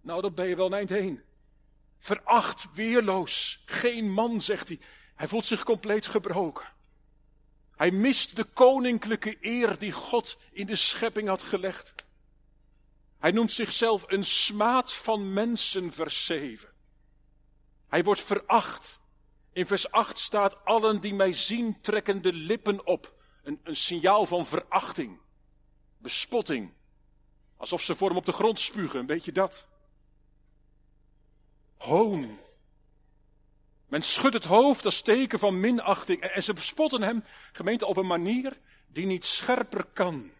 Nou, 0.00 0.22
dat 0.22 0.34
ben 0.34 0.48
je 0.48 0.56
wel 0.56 0.66
een 0.66 0.72
eind 0.72 0.88
heen. 0.88 1.22
Veracht, 1.98 2.68
weerloos, 2.74 3.62
geen 3.64 4.10
man, 4.10 4.40
zegt 4.40 4.68
hij. 4.68 4.80
Hij 5.14 5.28
voelt 5.28 5.46
zich 5.46 5.62
compleet 5.62 6.06
gebroken. 6.06 6.66
Hij 7.76 7.90
mist 7.90 8.36
de 8.36 8.44
koninklijke 8.44 9.36
eer 9.40 9.78
die 9.78 9.92
God 9.92 10.38
in 10.52 10.66
de 10.66 10.76
schepping 10.76 11.28
had 11.28 11.42
gelegd. 11.42 11.94
Hij 13.18 13.30
noemt 13.30 13.52
zichzelf 13.52 14.04
een 14.06 14.24
smaad 14.24 14.92
van 14.92 15.32
mensen, 15.32 15.92
vers 15.92 16.24
7. 16.24 16.71
Hij 17.92 18.04
wordt 18.04 18.20
veracht. 18.20 19.00
In 19.52 19.66
vers 19.66 19.90
8 19.90 20.18
staat, 20.18 20.64
allen 20.64 21.00
die 21.00 21.14
mij 21.14 21.32
zien 21.32 21.80
trekken 21.80 22.22
de 22.22 22.32
lippen 22.32 22.86
op. 22.86 23.14
Een, 23.42 23.60
een 23.62 23.76
signaal 23.76 24.26
van 24.26 24.46
verachting, 24.46 25.20
bespotting. 25.98 26.72
Alsof 27.56 27.82
ze 27.82 27.94
voor 27.94 28.08
hem 28.08 28.16
op 28.16 28.24
de 28.24 28.32
grond 28.32 28.60
spugen, 28.60 29.06
weet 29.06 29.24
je 29.24 29.32
dat? 29.32 29.68
Hoon. 31.76 32.38
Men 33.86 34.02
schudt 34.02 34.34
het 34.34 34.44
hoofd 34.44 34.84
als 34.84 35.02
teken 35.02 35.38
van 35.38 35.60
minachting. 35.60 36.20
En 36.20 36.42
ze 36.42 36.52
bespotten 36.52 37.02
hem, 37.02 37.24
gemeente, 37.52 37.86
op 37.86 37.96
een 37.96 38.06
manier 38.06 38.58
die 38.86 39.06
niet 39.06 39.24
scherper 39.24 39.84
kan. 39.84 40.30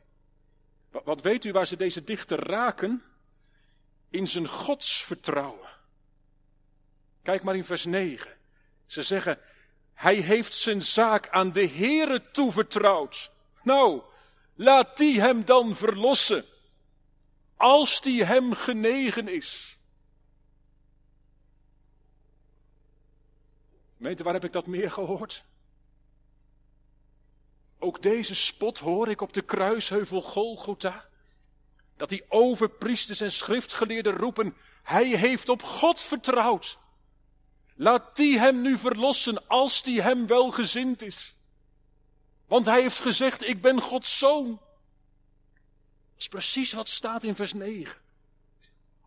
Wat 0.90 1.23
weet 1.23 1.44
u 1.44 1.52
waar 1.52 1.66
ze 1.66 1.76
deze 1.76 2.04
dichter 2.04 2.47
raken? 2.47 3.02
In 4.09 4.28
zijn 4.28 4.49
godsvertrouwen. 4.49 5.80
Kijk 7.22 7.42
maar 7.42 7.56
in 7.56 7.64
vers 7.64 7.84
9. 7.84 8.36
Ze 8.86 9.02
zeggen, 9.02 9.38
hij 9.94 10.14
heeft 10.14 10.54
zijn 10.54 10.82
zaak 10.82 11.28
aan 11.28 11.52
de 11.52 11.68
Heere 11.68 12.30
toevertrouwd. 12.30 13.30
Nou, 13.62 14.02
laat 14.54 14.96
die 14.96 15.20
hem 15.20 15.44
dan 15.44 15.76
verlossen. 15.76 16.44
Als 17.56 18.00
die 18.00 18.24
hem 18.24 18.52
genegen 18.52 19.28
is. 19.28 19.78
Weet 23.96 24.22
waar 24.22 24.32
heb 24.32 24.44
ik 24.44 24.52
dat 24.52 24.66
meer 24.66 24.90
gehoord? 24.90 25.44
Ook 27.78 28.02
deze 28.02 28.34
spot 28.34 28.78
hoor 28.78 29.08
ik 29.08 29.20
op 29.20 29.32
de 29.32 29.42
kruisheuvel 29.42 30.20
Golgotha. 30.20 31.08
Dat 31.96 32.08
die 32.08 32.24
overpriesters 32.28 33.20
en 33.20 33.32
schriftgeleerden 33.32 34.16
roepen, 34.16 34.56
hij 34.82 35.06
heeft 35.06 35.48
op 35.48 35.62
God 35.62 36.00
vertrouwd. 36.00 36.78
Laat 37.82 38.16
die 38.16 38.38
hem 38.38 38.60
nu 38.60 38.78
verlossen 38.78 39.48
als 39.48 39.82
die 39.82 40.02
hem 40.02 40.26
welgezind 40.26 41.02
is. 41.02 41.34
Want 42.46 42.66
hij 42.66 42.80
heeft 42.80 42.98
gezegd, 42.98 43.48
ik 43.48 43.62
ben 43.62 43.80
Gods 43.80 44.18
zoon. 44.18 44.48
Dat 44.48 46.18
is 46.18 46.28
precies 46.28 46.72
wat 46.72 46.88
staat 46.88 47.24
in 47.24 47.34
vers 47.34 47.52
9. 47.52 48.00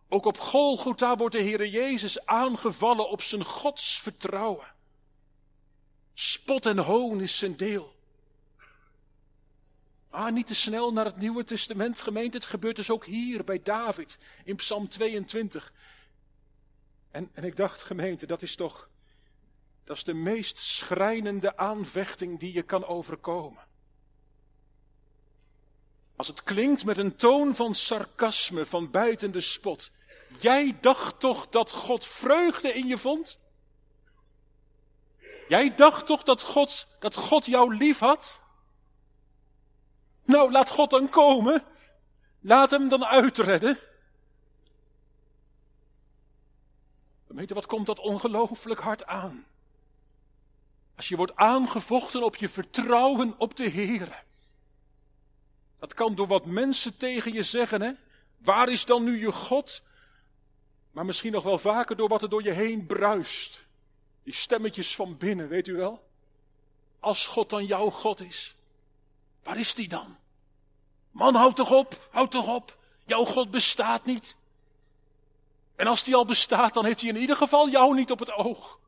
Ook 0.08 0.24
op 0.24 0.38
Golgotha 0.38 1.16
wordt 1.16 1.34
de 1.34 1.40
Heer 1.40 1.66
Jezus 1.66 2.26
aangevallen 2.26 3.10
op 3.10 3.22
zijn 3.22 3.44
Gods 3.44 4.00
vertrouwen. 4.00 4.66
Spot 6.14 6.66
en 6.66 6.78
hoon 6.78 7.20
is 7.20 7.38
zijn 7.38 7.56
deel. 7.56 7.94
Ah, 10.10 10.32
niet 10.32 10.46
te 10.46 10.54
snel 10.54 10.92
naar 10.92 11.04
het 11.04 11.16
Nieuwe 11.16 11.44
Testament, 11.44 12.00
gemeente. 12.00 12.36
Het 12.36 12.46
gebeurt 12.46 12.76
dus 12.76 12.90
ook 12.90 13.04
hier 13.04 13.44
bij 13.44 13.62
David 13.62 14.18
in 14.44 14.56
Psalm 14.56 14.88
22. 14.88 15.72
En, 17.10 17.30
en 17.32 17.44
ik 17.44 17.56
dacht, 17.56 17.82
gemeente, 17.82 18.26
dat 18.26 18.42
is 18.42 18.56
toch, 18.56 18.88
dat 19.84 19.96
is 19.96 20.04
de 20.04 20.14
meest 20.14 20.58
schrijnende 20.58 21.56
aanvechting 21.56 22.38
die 22.38 22.52
je 22.52 22.62
kan 22.62 22.84
overkomen. 22.84 23.64
Als 26.16 26.26
het 26.26 26.42
klinkt 26.42 26.84
met 26.84 26.96
een 26.96 27.16
toon 27.16 27.54
van 27.54 27.74
sarcasme, 27.74 28.66
van 28.66 28.90
bijtende 28.90 29.40
spot. 29.40 29.90
Jij 30.40 30.78
dacht 30.80 31.20
toch 31.20 31.48
dat 31.48 31.72
God 31.72 32.04
vreugde 32.04 32.72
in 32.72 32.86
je 32.86 32.98
vond? 32.98 33.38
Jij 35.48 35.74
dacht 35.74 36.06
toch 36.06 36.22
dat 36.22 36.42
God, 36.42 36.86
dat 36.98 37.16
God 37.16 37.46
jou 37.46 37.76
lief 37.76 37.98
had? 37.98 38.40
Nou, 40.24 40.50
laat 40.50 40.70
God 40.70 40.90
dan 40.90 41.08
komen. 41.08 41.64
Laat 42.40 42.70
hem 42.70 42.88
dan 42.88 43.04
uitredden. 43.04 43.78
Je, 47.40 47.54
wat 47.54 47.66
komt 47.66 47.86
dat 47.86 47.98
ongelooflijk 47.98 48.80
hard 48.80 49.06
aan? 49.06 49.46
Als 50.96 51.08
je 51.08 51.16
wordt 51.16 51.36
aangevochten 51.36 52.22
op 52.22 52.36
je 52.36 52.48
vertrouwen 52.48 53.34
op 53.38 53.56
de 53.56 53.68
Heer. 53.68 54.24
Dat 55.78 55.94
kan 55.94 56.14
door 56.14 56.26
wat 56.26 56.46
mensen 56.46 56.96
tegen 56.96 57.32
je 57.32 57.42
zeggen, 57.42 57.80
hè? 57.80 57.92
Waar 58.38 58.68
is 58.68 58.84
dan 58.84 59.04
nu 59.04 59.18
je 59.20 59.32
God? 59.32 59.82
Maar 60.90 61.04
misschien 61.04 61.32
nog 61.32 61.44
wel 61.44 61.58
vaker 61.58 61.96
door 61.96 62.08
wat 62.08 62.22
er 62.22 62.28
door 62.28 62.42
je 62.42 62.50
heen 62.50 62.86
bruist. 62.86 63.64
Die 64.22 64.34
stemmetjes 64.34 64.94
van 64.94 65.16
binnen, 65.16 65.48
weet 65.48 65.66
u 65.66 65.74
wel? 65.74 66.08
Als 67.00 67.26
God 67.26 67.50
dan 67.50 67.66
jouw 67.66 67.90
God 67.90 68.20
is, 68.20 68.54
waar 69.42 69.58
is 69.58 69.74
die 69.74 69.88
dan? 69.88 70.16
Man, 71.10 71.34
houd 71.34 71.56
toch 71.56 71.72
op, 71.72 72.08
houd 72.10 72.30
toch 72.30 72.54
op. 72.54 72.78
Jouw 73.04 73.24
God 73.24 73.50
bestaat 73.50 74.04
niet. 74.04 74.36
En 75.76 75.86
als 75.86 76.04
die 76.04 76.14
al 76.14 76.24
bestaat, 76.24 76.74
dan 76.74 76.84
heeft 76.84 77.00
hij 77.00 77.08
in 77.08 77.16
ieder 77.16 77.36
geval 77.36 77.68
jou 77.68 77.94
niet 77.94 78.10
op 78.10 78.18
het 78.18 78.32
oog. 78.32 78.78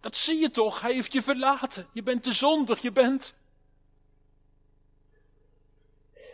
Dat 0.00 0.16
zie 0.16 0.38
je 0.38 0.50
toch, 0.50 0.80
hij 0.80 0.92
heeft 0.92 1.12
je 1.12 1.22
verlaten. 1.22 1.88
Je 1.92 2.02
bent 2.02 2.22
te 2.22 2.32
zondig, 2.32 2.82
je 2.82 2.92
bent. 2.92 3.34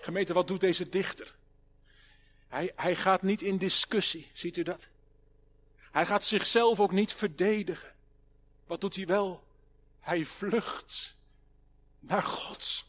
Gemeente, 0.00 0.32
wat 0.32 0.46
doet 0.46 0.60
deze 0.60 0.88
dichter? 0.88 1.34
Hij, 2.48 2.72
hij 2.76 2.96
gaat 2.96 3.22
niet 3.22 3.42
in 3.42 3.58
discussie, 3.58 4.30
ziet 4.32 4.56
u 4.56 4.62
dat? 4.62 4.88
Hij 5.92 6.06
gaat 6.06 6.24
zichzelf 6.24 6.80
ook 6.80 6.92
niet 6.92 7.12
verdedigen. 7.12 7.92
Wat 8.66 8.80
doet 8.80 8.96
hij 8.96 9.06
wel? 9.06 9.44
Hij 10.00 10.24
vlucht 10.24 11.16
naar 12.00 12.22
God. 12.22 12.84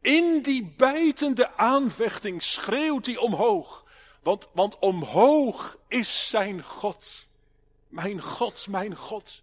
In 0.00 0.42
die 0.42 0.74
bijtende 0.76 1.56
aanvechting 1.56 2.42
schreeuwt 2.42 3.06
hij 3.06 3.16
omhoog. 3.16 3.84
Want, 4.22 4.48
want 4.52 4.78
omhoog 4.78 5.78
is 5.88 6.28
zijn 6.28 6.64
God. 6.64 7.28
Mijn 7.88 8.22
God, 8.22 8.66
mijn 8.68 8.96
God. 8.96 9.42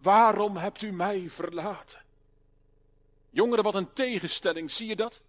Waarom 0.00 0.56
hebt 0.56 0.82
u 0.82 0.92
mij 0.92 1.30
verlaten? 1.30 2.04
Jongeren, 3.30 3.64
wat 3.64 3.74
een 3.74 3.92
tegenstelling, 3.92 4.70
zie 4.70 4.86
je 4.86 4.96
dat? 4.96 5.20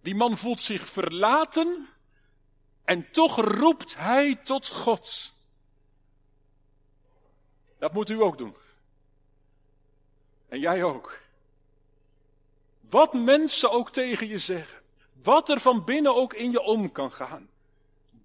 Die 0.00 0.14
man 0.14 0.36
voelt 0.36 0.60
zich 0.60 0.88
verlaten 0.88 1.88
en 2.84 3.10
toch 3.10 3.36
roept 3.36 3.96
hij 3.96 4.34
tot 4.34 4.68
God. 4.68 5.34
Dat 7.78 7.92
moet 7.92 8.10
u 8.10 8.22
ook 8.22 8.38
doen. 8.38 8.54
En 10.48 10.60
jij 10.60 10.82
ook. 10.84 11.20
Wat 12.80 13.12
mensen 13.12 13.70
ook 13.70 13.90
tegen 13.90 14.28
je 14.28 14.38
zeggen. 14.38 14.82
Wat 15.22 15.48
er 15.48 15.60
van 15.60 15.84
binnen 15.84 16.14
ook 16.14 16.34
in 16.34 16.50
je 16.50 16.60
om 16.60 16.92
kan 16.92 17.12
gaan. 17.12 17.48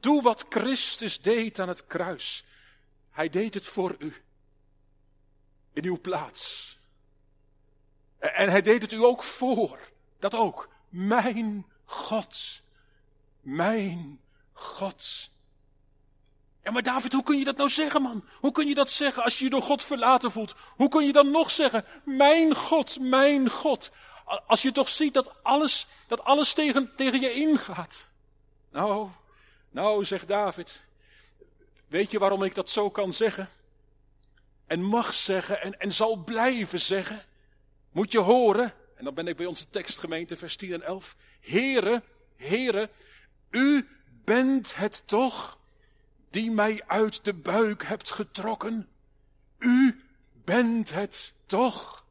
Doe 0.04 0.22
wat 0.22 0.46
Christus 0.50 1.22
deed 1.22 1.60
aan 1.60 1.68
het 1.68 1.88
kruis. 1.88 2.46
Hij 3.12 3.30
deed 3.30 3.54
het 3.54 3.68
voor 3.68 3.96
u. 4.00 4.14
In 5.74 5.84
uw 5.84 6.02
plaats. 6.02 6.78
En 8.20 8.50
hij 8.50 8.62
deed 8.62 8.82
het 8.82 8.92
u 8.92 9.04
ook 9.04 9.24
voor. 9.24 9.80
Dat 10.20 10.36
ook. 10.36 10.70
Mijn 10.90 11.66
God. 11.86 12.62
Mijn 13.42 14.20
God. 14.54 15.30
Ja, 16.64 16.72
maar 16.72 16.84
David, 16.84 17.14
hoe 17.14 17.24
kun 17.24 17.38
je 17.38 17.44
dat 17.44 17.58
nou 17.58 17.70
zeggen, 17.70 18.02
man? 18.02 18.26
Hoe 18.40 18.52
kun 18.52 18.68
je 18.68 18.76
dat 18.76 18.92
zeggen 18.92 19.24
als 19.24 19.38
je 19.38 19.44
je 19.44 19.50
door 19.50 19.62
God 19.62 19.84
verlaten 19.84 20.32
voelt? 20.32 20.56
Hoe 20.76 20.90
kun 20.90 21.06
je 21.06 21.12
dan 21.12 21.32
nog 21.32 21.52
zeggen, 21.52 21.86
mijn 22.06 22.56
God, 22.56 23.00
mijn 23.00 23.50
God? 23.50 23.92
Als 24.48 24.62
je 24.62 24.72
toch 24.72 24.90
ziet 24.90 25.14
dat 25.14 25.44
alles, 25.44 25.88
dat 26.08 26.24
alles 26.24 26.54
tegen, 26.54 26.96
tegen 26.96 27.22
je 27.22 27.34
ingaat. 27.34 28.08
Nou, 28.72 29.10
nou, 29.74 30.06
zegt 30.06 30.28
David, 30.28 30.84
weet 31.88 32.12
je 32.12 32.20
waarom 32.20 32.44
ik 32.44 32.56
dat 32.56 32.70
zo 32.70 32.90
kan 32.90 33.14
zeggen? 33.14 33.50
En 34.66 34.84
mag 34.84 35.14
zeggen 35.14 35.62
en, 35.62 35.80
en 35.80 35.92
zal 35.92 36.16
blijven 36.16 36.80
zeggen? 36.80 37.22
Moet 37.92 38.12
je 38.12 38.20
horen, 38.20 38.74
en 38.96 39.04
dan 39.04 39.14
ben 39.14 39.28
ik 39.28 39.36
bij 39.36 39.46
onze 39.46 39.70
tekstgemeente, 39.70 40.38
vers 40.38 40.56
10 40.56 40.74
en 40.74 40.82
11. 40.82 41.16
Here, 41.40 42.04
Here, 42.36 42.90
u 43.50 43.88
bent 44.24 44.76
het 44.76 45.04
toch 45.06 45.60
die 46.30 46.52
mij 46.52 46.84
uit 46.88 47.26
de 47.26 47.34
buik 47.34 47.84
hebt 47.84 48.12
getrokken? 48.12 48.90
U 49.58 50.02
bent 50.44 50.94
het 50.94 51.34
toch? 51.46 52.06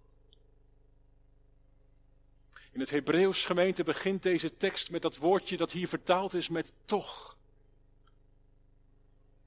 In 2.73 2.81
het 2.81 2.91
Hebreeuws 2.91 3.45
gemeente 3.45 3.85
begint 3.85 4.23
deze 4.23 4.57
tekst 4.57 4.91
met 4.91 5.03
dat 5.03 5.17
woordje 5.17 5.57
dat 5.57 5.73
hier 5.73 5.89
vertaald 5.89 6.35
is 6.35 6.49
met 6.49 6.73
toch. 6.85 7.37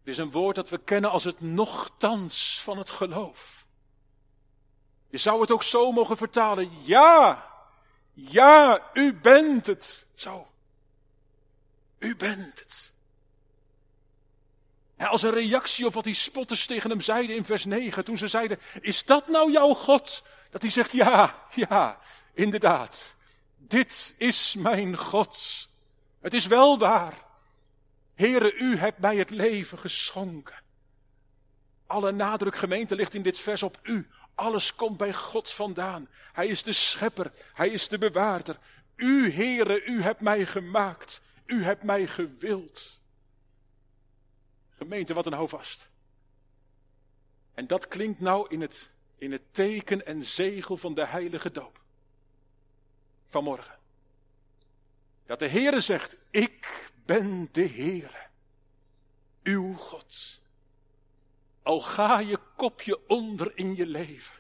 Het 0.06 0.14
is 0.14 0.20
een 0.20 0.32
woord 0.32 0.56
dat 0.56 0.70
we 0.70 0.78
kennen 0.78 1.12
als 1.12 1.24
het 1.24 1.42
nochtans 1.42 2.62
van 2.62 2.78
het 2.78 2.90
geloof. 2.90 3.66
Je 5.10 5.18
zou 5.18 5.42
het 5.42 5.52
ook 5.52 5.64
zo 5.64 5.92
mogen 5.92 6.18
vertalen. 6.18 6.70
Ja, 6.84 7.46
ja, 8.14 8.90
u 8.94 9.14
bent 9.14 9.66
het. 9.68 10.06
Zo. 10.16 10.48
U 11.98 12.16
bent 12.16 12.60
het. 12.60 12.94
als 14.98 15.24
een 15.24 15.34
reactie 15.34 15.86
op 15.86 15.94
wat 15.94 16.04
die 16.04 16.14
spotters 16.14 16.66
tegen 16.66 16.90
hem 16.90 17.02
zeiden 17.02 17.36
in 17.36 17.46
vers 17.46 17.66
9, 17.66 18.04
toen 18.04 18.18
ze 18.18 18.28
zeiden, 18.28 18.60
is 18.82 19.06
dat 19.06 19.28
nou 19.28 19.52
jouw 19.52 19.74
God? 19.74 20.24
Dat 20.50 20.62
hij 20.62 20.72
zegt, 20.72 20.92
ja, 20.92 21.48
ja, 21.56 22.00
inderdaad. 22.34 23.16
Dit 23.58 24.14
is 24.18 24.56
mijn 24.56 24.98
God. 24.98 25.68
Het 26.20 26.34
is 26.34 26.46
wel 26.48 26.78
waar. 26.78 27.25
Heere, 28.16 28.54
u 28.54 28.78
hebt 28.78 29.00
mij 29.00 29.18
het 29.18 29.30
leven 29.30 29.80
geschonken. 29.80 30.64
Alle 31.86 32.12
nadruk 32.12 32.56
gemeente 32.56 32.96
ligt 32.96 33.14
in 33.14 33.22
dit 33.22 33.38
vers 33.38 33.64
op 33.64 33.80
u. 33.84 34.08
Alles 34.36 34.76
komt 34.76 34.98
bij 34.98 35.14
God 35.14 35.52
vandaan. 35.52 36.10
Hij 36.34 36.48
is 36.48 36.64
de 36.64 36.74
schepper, 36.74 37.32
hij 37.54 37.70
is 37.70 37.88
de 37.88 37.98
bewaarder. 37.98 38.60
U, 38.96 39.32
Heere, 39.32 39.86
u 39.86 40.02
hebt 40.02 40.22
mij 40.22 40.46
gemaakt. 40.46 41.22
U 41.46 41.64
hebt 41.64 41.84
mij 41.84 42.08
gewild. 42.08 43.02
Gemeente, 44.70 45.14
wat 45.14 45.26
een 45.26 45.34
houvast. 45.34 45.90
En 47.54 47.68
dat 47.68 47.88
klinkt 47.88 48.20
nou 48.20 48.50
in 48.50 48.62
het, 48.62 48.92
in 49.18 49.32
het 49.32 49.54
teken 49.54 50.06
en 50.06 50.24
zegel 50.24 50.78
van 50.78 50.94
de 50.94 51.06
heilige 51.06 51.52
doop. 51.52 51.82
Vanmorgen. 53.28 53.80
Dat 55.26 55.40
de 55.40 55.48
Heere 55.48 55.82
zegt, 55.82 56.18
ik 56.30 56.92
ben 57.06 57.50
de 57.52 57.68
Heere, 57.68 58.28
uw 59.44 59.74
God. 59.74 60.42
Al 61.64 61.82
ga 61.82 62.20
je 62.20 62.40
kopje 62.56 63.08
onder 63.08 63.58
in 63.58 63.76
je 63.76 63.86
leven. 63.86 64.36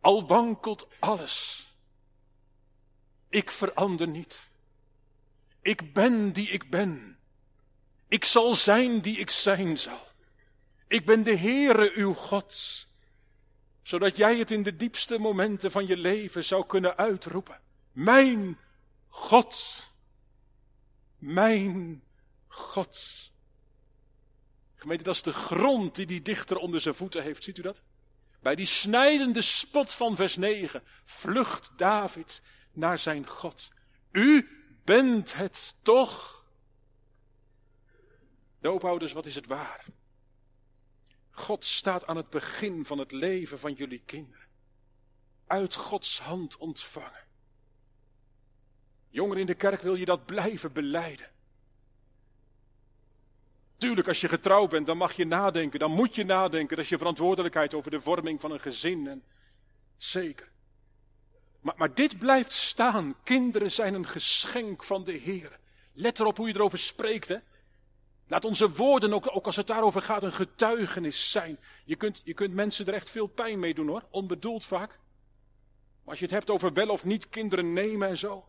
Al 0.00 0.26
wankelt 0.26 0.88
alles. 0.98 1.66
Ik 3.28 3.50
verander 3.50 4.08
niet. 4.08 4.50
Ik 5.60 5.92
ben 5.92 6.32
die 6.32 6.48
ik 6.48 6.70
ben. 6.70 7.18
Ik 8.08 8.24
zal 8.24 8.54
zijn 8.54 9.00
die 9.00 9.18
ik 9.18 9.30
zijn 9.30 9.78
zal. 9.78 10.06
Ik 10.86 11.06
ben 11.06 11.22
de 11.22 11.36
Heere 11.36 11.90
uw 11.94 12.14
God. 12.14 12.86
Zodat 13.82 14.16
jij 14.16 14.36
het 14.36 14.50
in 14.50 14.62
de 14.62 14.76
diepste 14.76 15.18
momenten 15.18 15.70
van 15.70 15.86
je 15.86 15.96
leven 15.96 16.44
zou 16.44 16.66
kunnen 16.66 16.96
uitroepen. 16.96 17.60
Mijn 17.92 18.58
God. 19.08 19.90
Mijn 21.22 22.02
God. 22.46 23.30
Gemeente, 24.74 25.04
dat 25.04 25.14
is 25.14 25.22
de 25.22 25.32
grond 25.32 25.94
die 25.94 26.06
die 26.06 26.22
dichter 26.22 26.56
onder 26.56 26.80
zijn 26.80 26.94
voeten 26.94 27.22
heeft. 27.22 27.44
Ziet 27.44 27.58
u 27.58 27.62
dat? 27.62 27.82
Bij 28.40 28.54
die 28.54 28.66
snijdende 28.66 29.42
spot 29.42 29.92
van 29.92 30.16
vers 30.16 30.36
9 30.36 30.82
vlucht 31.04 31.78
David 31.78 32.42
naar 32.72 32.98
zijn 32.98 33.26
God. 33.26 33.70
U 34.12 34.48
bent 34.84 35.34
het 35.34 35.74
toch? 35.82 36.44
Doopouders, 38.60 39.12
wat 39.12 39.26
is 39.26 39.34
het 39.34 39.46
waar? 39.46 39.86
God 41.30 41.64
staat 41.64 42.06
aan 42.06 42.16
het 42.16 42.30
begin 42.30 42.86
van 42.86 42.98
het 42.98 43.12
leven 43.12 43.58
van 43.58 43.72
jullie 43.72 44.02
kinderen. 44.04 44.46
Uit 45.46 45.74
Gods 45.74 46.20
hand 46.20 46.56
ontvangen. 46.56 47.26
Jongeren 49.12 49.40
in 49.40 49.46
de 49.46 49.54
kerk 49.54 49.82
wil 49.82 49.94
je 49.94 50.04
dat 50.04 50.26
blijven 50.26 50.72
beleiden. 50.72 51.30
Tuurlijk, 53.76 54.08
als 54.08 54.20
je 54.20 54.28
getrouwd 54.28 54.70
bent, 54.70 54.86
dan 54.86 54.96
mag 54.96 55.12
je 55.12 55.26
nadenken, 55.26 55.78
dan 55.78 55.90
moet 55.90 56.14
je 56.14 56.24
nadenken. 56.24 56.76
Dat 56.76 56.84
is 56.84 56.90
je 56.90 56.98
verantwoordelijkheid 56.98 57.74
over 57.74 57.90
de 57.90 58.00
vorming 58.00 58.40
van 58.40 58.50
een 58.50 58.60
gezin. 58.60 59.08
En 59.08 59.22
zeker. 59.96 60.50
Maar, 61.60 61.74
maar 61.76 61.94
dit 61.94 62.18
blijft 62.18 62.52
staan. 62.52 63.14
Kinderen 63.22 63.70
zijn 63.70 63.94
een 63.94 64.06
geschenk 64.06 64.84
van 64.84 65.04
de 65.04 65.12
Heer. 65.12 65.58
Let 65.92 66.20
erop 66.20 66.36
hoe 66.36 66.48
je 66.48 66.54
erover 66.54 66.78
spreekt, 66.78 67.28
hè. 67.28 67.36
Laat 68.26 68.44
onze 68.44 68.70
woorden, 68.70 69.12
ook, 69.12 69.36
ook 69.36 69.46
als 69.46 69.56
het 69.56 69.66
daarover 69.66 70.02
gaat, 70.02 70.22
een 70.22 70.32
getuigenis 70.32 71.30
zijn. 71.30 71.58
Je 71.84 71.96
kunt, 71.96 72.20
je 72.24 72.34
kunt 72.34 72.54
mensen 72.54 72.86
er 72.86 72.94
echt 72.94 73.10
veel 73.10 73.26
pijn 73.26 73.58
mee 73.58 73.74
doen 73.74 73.88
hoor, 73.88 74.04
onbedoeld 74.10 74.64
vaak. 74.64 74.88
Maar 74.90 76.10
als 76.10 76.18
je 76.18 76.24
het 76.24 76.34
hebt 76.34 76.50
over 76.50 76.72
wel 76.72 76.88
of 76.88 77.04
niet 77.04 77.28
kinderen 77.28 77.72
nemen 77.72 78.08
en 78.08 78.16
zo. 78.16 78.44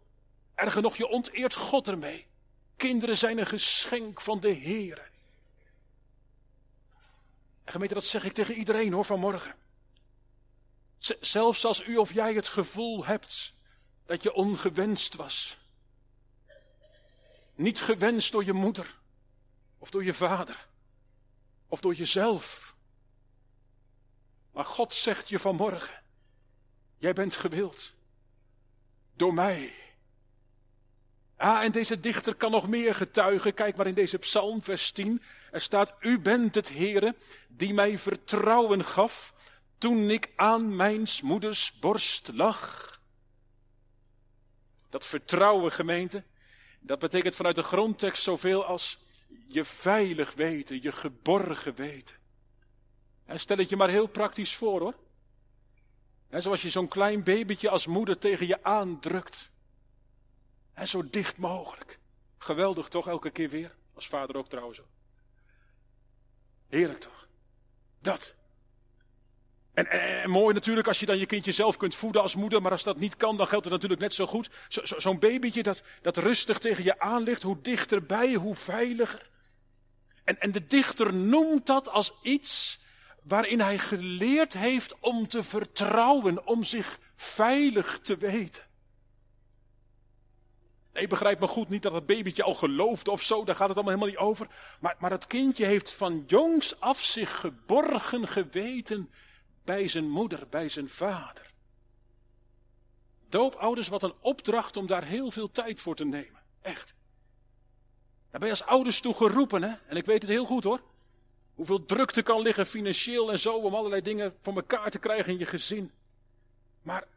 Erger 0.56 0.82
nog, 0.82 0.98
je 0.98 1.08
onteert 1.08 1.56
God 1.56 1.88
ermee. 1.88 2.28
Kinderen 2.76 3.18
zijn 3.18 3.38
een 3.38 3.48
geschenk 3.48 4.22
van 4.22 4.40
de 4.40 4.50
Heer. 4.50 5.12
En 7.64 7.72
gemeente, 7.72 7.94
dat 7.94 8.06
zeg 8.06 8.24
ik 8.24 8.34
tegen 8.34 8.56
iedereen 8.56 8.94
hoor 8.94 9.06
vanmorgen. 9.06 9.56
Zelfs 11.20 11.66
als 11.66 11.84
u 11.88 11.98
of 11.98 12.14
jij 12.14 12.34
het 12.34 12.48
gevoel 12.48 13.06
hebt 13.06 13.54
dat 14.06 14.24
je 14.24 14.34
ongewenst 14.34 15.16
was. 15.16 15.58
Niet 17.56 17.82
gewenst 17.82 18.32
door 18.32 18.44
je 18.44 18.54
moeder, 18.54 19.00
of 19.78 19.90
door 19.90 20.04
je 20.04 20.14
vader, 20.14 20.68
of 21.68 21.82
door 21.82 21.94
jezelf. 21.94 22.76
Maar 24.52 24.66
God 24.66 24.94
zegt 24.94 25.30
je 25.30 25.40
vanmorgen, 25.40 26.04
jij 26.98 27.14
bent 27.14 27.36
gewild. 27.36 27.94
Door 29.14 29.34
mij. 29.34 29.83
Ah, 31.44 31.64
en 31.64 31.72
deze 31.72 32.00
dichter 32.00 32.36
kan 32.36 32.52
nog 32.52 32.68
meer 32.68 32.96
getuigen. 32.96 33.54
Kijk 33.54 33.76
maar 33.76 33.88
in 33.88 33.94
deze 33.94 34.18
psalm, 34.18 34.62
vers 34.62 34.92
10. 34.92 35.22
Er 35.52 35.62
staat, 35.62 35.94
u 36.00 36.20
bent 36.20 36.56
het 36.56 36.74
Heere 36.74 37.16
die 37.48 37.74
mij 37.74 37.98
vertrouwen 37.98 38.86
gaf 38.86 39.34
toen 39.78 40.10
ik 40.10 40.32
aan 40.36 40.76
mijns 40.76 41.22
moeders 41.22 41.80
borst 41.80 42.30
lag. 42.34 42.92
Dat 44.90 45.06
vertrouwen, 45.06 45.72
gemeente, 45.72 46.24
dat 46.80 47.00
betekent 47.00 47.36
vanuit 47.36 47.56
de 47.56 47.64
grondtekst 47.64 48.24
zoveel 48.24 48.66
als 48.66 49.00
je 49.48 49.64
veilig 49.64 50.34
weten, 50.34 50.82
je 50.82 50.92
geborgen 50.92 51.76
weten. 51.76 52.16
En 53.26 53.40
stel 53.40 53.58
het 53.58 53.70
je 53.70 53.76
maar 53.76 53.90
heel 53.90 54.08
praktisch 54.08 54.56
voor 54.56 54.80
hoor. 54.80 54.96
En 56.30 56.42
zoals 56.42 56.62
je 56.62 56.70
zo'n 56.70 56.88
klein 56.88 57.24
babytje 57.24 57.70
als 57.70 57.88
moeder 57.88 58.18
tegen 58.18 58.48
je 58.48 58.64
aandrukt. 58.64 59.52
En 60.74 60.88
zo 60.88 61.10
dicht 61.10 61.38
mogelijk. 61.38 62.00
Geweldig 62.38 62.88
toch 62.88 63.08
elke 63.08 63.30
keer 63.30 63.50
weer. 63.50 63.76
Als 63.94 64.08
vader 64.08 64.36
ook 64.36 64.48
trouwens. 64.48 64.82
Heerlijk 66.68 67.00
toch? 67.00 67.28
Dat. 68.02 68.36
En, 69.74 70.30
mooi 70.30 70.54
natuurlijk 70.54 70.88
als 70.88 71.00
je 71.00 71.06
dan 71.06 71.18
je 71.18 71.26
kindje 71.26 71.52
zelf 71.52 71.78
kunt 71.78 71.96
voeden 71.96 72.22
als 72.22 72.36
moeder, 72.36 72.62
maar 72.62 72.72
als 72.72 72.84
dat 72.84 72.98
niet 72.98 73.16
kan, 73.16 73.38
dan 73.38 73.48
geldt 73.48 73.64
het 73.64 73.74
natuurlijk 73.74 74.02
net 74.02 74.14
zo 74.14 74.26
goed. 74.26 74.50
Zo'n 74.68 74.86
zo, 74.86 75.00
zo 75.00 75.18
babytje 75.18 75.64
dat, 75.64 75.84
dat 76.02 76.18
rustig 76.18 76.60
tegen 76.60 76.84
je 76.84 77.00
aan 77.00 77.24
ligt, 77.24 77.44
hoe 77.44 77.62
dichterbij, 77.62 78.34
hoe 78.34 78.56
veiliger. 78.56 79.30
En, 80.24 80.40
en 80.40 80.52
de 80.52 80.66
dichter 80.66 81.14
noemt 81.14 81.66
dat 81.66 81.90
als 81.90 82.14
iets 82.22 82.80
waarin 83.24 83.60
hij 83.60 83.78
geleerd 83.78 84.54
heeft 84.54 85.00
om 85.00 85.28
te 85.28 85.44
vertrouwen, 85.44 86.48
om 86.48 86.64
zich 86.64 87.00
veilig 87.16 88.00
te 88.00 88.18
weten. 88.18 88.64
Nee, 90.94 91.08
begrijp 91.08 91.40
me 91.40 91.48
goed, 91.48 91.70
niet 91.70 91.82
dat 91.82 91.94
het 91.94 92.06
babytje 92.06 92.44
al 92.44 92.54
gelooft 92.54 93.08
of 93.08 93.22
zo, 93.22 93.44
daar 93.44 93.56
gaat 93.56 93.68
het 93.68 93.78
allemaal 93.78 93.94
helemaal 93.94 94.22
niet 94.22 94.30
over. 94.30 94.48
Maar, 94.80 94.96
maar 95.00 95.12
het 95.12 95.28
kindje 95.28 95.66
heeft 95.66 95.94
van 95.94 96.24
jongs 96.28 96.80
af 96.80 97.02
zich 97.04 97.40
geborgen 97.40 98.28
geweten 98.28 99.12
bij 99.64 99.88
zijn 99.88 100.10
moeder, 100.10 100.48
bij 100.50 100.70
zijn 100.70 100.90
vader. 100.90 101.52
Doopouders, 103.30 103.88
wat 103.88 104.04
een 104.04 104.16
opdracht 104.20 104.78
om 104.78 104.88
daar 104.88 105.04
heel 105.04 105.32
veel 105.32 105.52
tijd 105.52 105.82
voor 105.82 105.96
te 105.96 106.06
nemen. 106.06 106.42
Echt. 106.62 106.96
Daar 108.30 108.40
ben 108.40 108.50
je 108.50 108.58
als 108.60 108.66
ouders 108.66 109.00
toe 109.00 109.14
geroepen, 109.14 109.64
hè? 109.64 109.76
En 109.88 109.98
ik 109.98 110.06
weet 110.06 110.22
het 110.22 110.32
heel 110.32 110.46
goed 110.46 110.64
hoor. 110.64 110.82
Hoeveel 111.54 111.86
drukte 111.86 112.22
kan 112.22 112.42
liggen 112.42 112.66
financieel 112.66 113.32
en 113.32 113.40
zo 113.40 113.56
om 113.56 113.76
allerlei 113.76 114.02
dingen 114.02 114.36
voor 114.40 114.56
elkaar 114.56 114.92
te 114.92 115.00
krijgen 115.00 115.34
in 115.34 115.40
je 115.40 115.46
gezin. 115.46 115.92
Maar, 116.82 117.08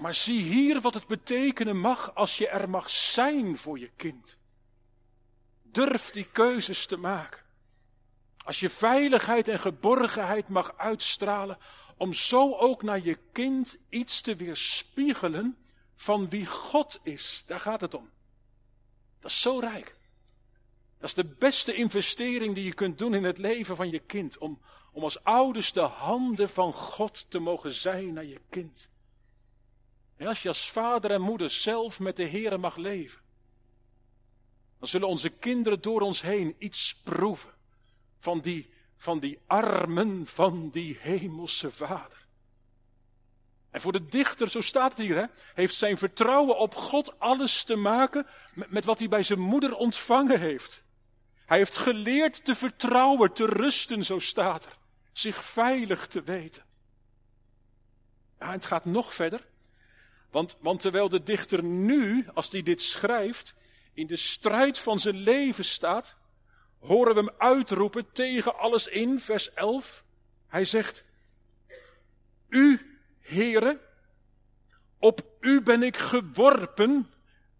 maar 0.00 0.14
zie 0.14 0.42
hier 0.42 0.80
wat 0.80 0.94
het 0.94 1.06
betekenen 1.06 1.80
mag 1.80 2.14
als 2.14 2.38
je 2.38 2.48
er 2.48 2.70
mag 2.70 2.90
zijn 2.90 3.58
voor 3.58 3.78
je 3.78 3.90
kind. 3.96 4.38
Durf 5.62 6.10
die 6.10 6.30
keuzes 6.32 6.86
te 6.86 6.96
maken. 6.96 7.40
Als 8.44 8.60
je 8.60 8.70
veiligheid 8.70 9.48
en 9.48 9.60
geborgenheid 9.60 10.48
mag 10.48 10.76
uitstralen, 10.76 11.58
om 11.96 12.12
zo 12.12 12.54
ook 12.54 12.82
naar 12.82 13.00
je 13.00 13.18
kind 13.32 13.78
iets 13.88 14.20
te 14.20 14.36
weerspiegelen 14.36 15.56
van 15.96 16.28
wie 16.28 16.46
God 16.46 17.00
is. 17.02 17.42
Daar 17.46 17.60
gaat 17.60 17.80
het 17.80 17.94
om. 17.94 18.10
Dat 19.20 19.30
is 19.30 19.40
zo 19.40 19.58
rijk. 19.58 19.96
Dat 20.98 21.08
is 21.08 21.14
de 21.14 21.34
beste 21.38 21.74
investering 21.74 22.54
die 22.54 22.64
je 22.64 22.74
kunt 22.74 22.98
doen 22.98 23.14
in 23.14 23.24
het 23.24 23.38
leven 23.38 23.76
van 23.76 23.90
je 23.90 23.98
kind. 23.98 24.38
Om, 24.38 24.60
om 24.92 25.02
als 25.02 25.24
ouders 25.24 25.72
de 25.72 25.80
handen 25.80 26.48
van 26.48 26.72
God 26.72 27.30
te 27.30 27.38
mogen 27.38 27.72
zijn 27.72 28.12
naar 28.12 28.24
je 28.24 28.40
kind. 28.50 28.90
En 30.20 30.26
als 30.26 30.42
je 30.42 30.48
als 30.48 30.70
vader 30.70 31.10
en 31.10 31.20
moeder 31.20 31.50
zelf 31.50 32.00
met 32.00 32.16
de 32.16 32.22
Heer 32.22 32.60
mag 32.60 32.76
leven. 32.76 33.20
Dan 34.78 34.88
zullen 34.88 35.08
onze 35.08 35.28
kinderen 35.28 35.80
door 35.80 36.00
ons 36.00 36.22
heen 36.22 36.54
iets 36.58 36.94
proeven 36.94 37.50
van 38.18 38.40
die, 38.40 38.72
van 38.96 39.18
die 39.18 39.38
armen 39.46 40.26
van 40.26 40.70
die 40.70 40.98
hemelse 41.00 41.70
vader. 41.70 42.26
En 43.70 43.80
voor 43.80 43.92
de 43.92 44.06
dichter, 44.06 44.48
zo 44.50 44.60
staat 44.60 44.96
het 44.96 45.06
hier, 45.06 45.16
hè, 45.16 45.24
heeft 45.54 45.74
zijn 45.74 45.98
vertrouwen 45.98 46.58
op 46.58 46.74
God 46.74 47.18
alles 47.18 47.64
te 47.64 47.76
maken 47.76 48.26
met, 48.54 48.84
wat 48.84 48.98
hij 48.98 49.08
bij 49.08 49.22
zijn 49.22 49.40
moeder 49.40 49.76
ontvangen 49.76 50.40
heeft. 50.40 50.84
Hij 51.46 51.58
heeft 51.58 51.76
geleerd 51.76 52.44
te 52.44 52.54
vertrouwen, 52.54 53.32
te 53.32 53.46
rusten, 53.46 54.04
zo 54.04 54.18
staat 54.18 54.64
er. 54.64 54.78
Zich 55.12 55.44
veilig 55.44 56.06
te 56.06 56.22
weten. 56.22 56.64
Het 58.38 58.66
gaat 58.66 58.84
nog 58.84 59.14
verder. 59.14 59.48
Want, 60.30 60.56
want 60.60 60.80
terwijl 60.80 61.08
de 61.08 61.22
dichter 61.22 61.64
nu, 61.64 62.26
als 62.34 62.50
hij 62.50 62.62
dit 62.62 62.82
schrijft, 62.82 63.54
in 63.92 64.06
de 64.06 64.16
strijd 64.16 64.78
van 64.78 64.98
zijn 64.98 65.16
leven 65.16 65.64
staat, 65.64 66.16
horen 66.78 67.14
we 67.14 67.20
hem 67.20 67.34
uitroepen 67.38 68.12
tegen 68.12 68.58
alles 68.58 68.86
in, 68.86 69.20
vers 69.20 69.52
11. 69.52 70.04
Hij 70.46 70.64
zegt, 70.64 71.04
U, 72.48 72.98
Heere, 73.20 73.80
op 74.98 75.20
U 75.40 75.62
ben 75.62 75.82
ik 75.82 75.96
geworpen 75.96 77.10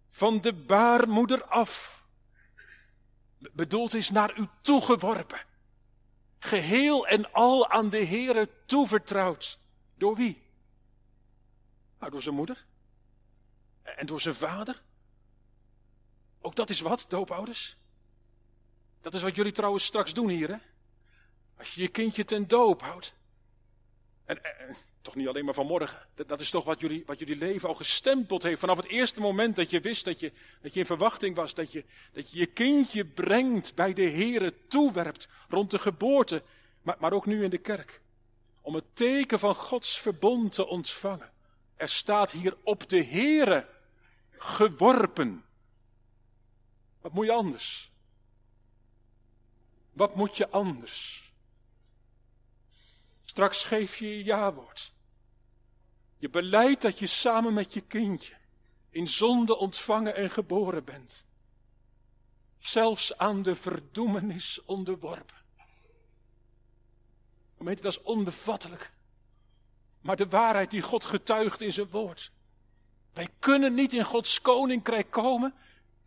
van 0.09 0.41
de 0.41 0.53
baarmoeder 0.53 1.45
af. 1.45 2.05
Bedoeld 3.53 3.95
is 3.95 4.11
naar 4.11 4.39
U 4.39 4.49
toegeworpen. 4.63 5.41
Geheel 6.39 7.07
en 7.07 7.33
al 7.33 7.69
aan 7.69 7.89
de 7.89 8.05
Heere 8.05 8.49
toevertrouwd. 8.67 9.59
Door 9.99 10.17
wie? 10.17 10.50
Nou, 12.01 12.13
door 12.13 12.23
zijn 12.23 12.35
moeder. 12.35 12.65
En 13.83 14.07
door 14.07 14.21
zijn 14.21 14.35
vader. 14.35 14.83
Ook 16.41 16.57
dat 16.57 16.71
is 16.71 16.81
wat, 16.81 17.05
doopouders. 17.09 17.77
Dat 19.01 19.15
is 19.15 19.23
wat 19.23 19.35
jullie 19.35 19.53
trouwens 19.53 19.85
straks 19.85 20.15
doen 20.15 20.29
hier, 20.29 20.49
hè? 20.49 20.57
Als 21.59 21.75
je 21.75 21.83
je 21.83 21.89
kindje 21.89 22.25
ten 22.25 22.49
doop 22.49 22.83
houdt. 22.83 23.15
En, 24.25 24.41
toch 25.03 25.15
niet 25.15 25.29
alleen 25.29 25.45
maar 25.45 25.55
vanmorgen. 25.55 26.07
Dat, 26.15 26.29
dat 26.29 26.41
is 26.41 26.51
toch 26.51 26.65
wat 26.65 26.81
jullie, 26.81 27.03
wat 27.07 27.19
jullie 27.19 27.37
leven 27.37 27.69
al 27.69 27.75
gestempeld 27.75 28.43
heeft. 28.43 28.61
Vanaf 28.61 28.77
het 28.77 28.87
eerste 28.87 29.21
moment 29.21 29.57
dat 29.57 29.71
je 29.71 29.81
wist 29.81 30.05
dat 30.05 30.21
je, 30.21 30.33
dat 30.61 30.75
je 30.75 30.81
in 30.81 30.87
verwachting 30.87 31.35
was. 31.35 31.55
Dat 31.55 31.73
je, 31.73 31.85
dat 32.13 32.31
je 32.31 32.39
je 32.39 32.47
kindje 32.47 33.05
brengt, 33.05 33.75
bij 33.75 33.93
de 33.93 34.11
Here 34.11 34.55
toewerpt. 34.69 35.29
Rond 35.49 35.71
de 35.71 35.79
geboorte. 35.79 36.43
Maar, 36.83 36.97
maar 36.99 37.13
ook 37.13 37.27
nu 37.27 37.45
in 37.45 37.51
de 37.51 37.59
kerk. 37.59 38.01
Om 38.61 38.75
het 38.75 38.85
teken 38.93 39.39
van 39.39 39.55
Gods 39.55 40.01
verbond 40.01 40.53
te 40.53 40.67
ontvangen. 40.67 41.31
Er 41.81 41.89
staat 41.89 42.31
hier 42.31 42.57
op 42.63 42.89
de 42.89 43.05
Here 43.05 43.69
geworpen. 44.31 45.45
Wat 47.01 47.13
moet 47.13 47.27
je 47.27 47.33
anders? 47.33 47.93
Wat 49.93 50.15
moet 50.15 50.37
je 50.37 50.49
anders? 50.49 51.33
Straks 53.25 53.65
geef 53.65 53.97
je 53.97 54.09
je 54.09 54.25
ja-woord. 54.25 54.93
Je 56.17 56.29
beleidt 56.29 56.83
dat 56.83 56.99
je 56.99 57.07
samen 57.07 57.55
met 57.55 57.75
je 57.75 57.81
kindje 57.81 58.37
in 58.91 59.07
zonde 59.07 59.57
ontvangen 59.57 60.15
en 60.15 60.31
geboren 60.31 60.85
bent. 60.85 61.27
Zelfs 62.59 63.19
aan 63.19 63.43
de 63.43 63.55
verdoemenis 63.55 64.65
onderworpen. 64.65 65.39
Dat 67.59 67.85
is 67.85 68.03
onbevattelijk. 68.03 68.93
Maar 70.01 70.17
de 70.17 70.29
waarheid 70.29 70.71
die 70.71 70.83
God 70.83 71.05
getuigt 71.05 71.61
in 71.61 71.73
zijn 71.73 71.91
woord. 71.91 72.33
Wij 73.13 73.29
kunnen 73.39 73.75
niet 73.75 73.93
in 73.93 74.05
Gods 74.05 74.41
koninkrijk 74.41 75.11
komen, 75.11 75.55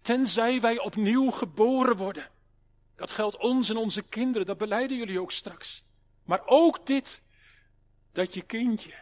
tenzij 0.01 0.62
wij 0.62 0.79
opnieuw 0.79 1.32
geboren 1.32 1.95
worden. 1.95 2.29
Dat 2.95 3.12
geldt 3.12 3.38
ons 3.38 3.69
en 3.69 3.77
onze 3.77 4.01
kinderen, 4.01 4.47
dat 4.47 4.58
beleiden 4.58 4.97
jullie 4.97 5.21
ook 5.21 5.32
straks. 5.32 5.84
Maar 6.23 6.41
ook 6.45 6.86
dit, 6.86 7.21
dat 8.12 8.34
je 8.34 8.41
kindje 8.41 8.93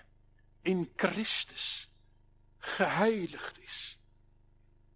in 0.62 0.92
Christus 0.96 1.90
geheiligd 2.58 3.60
is. 3.60 4.00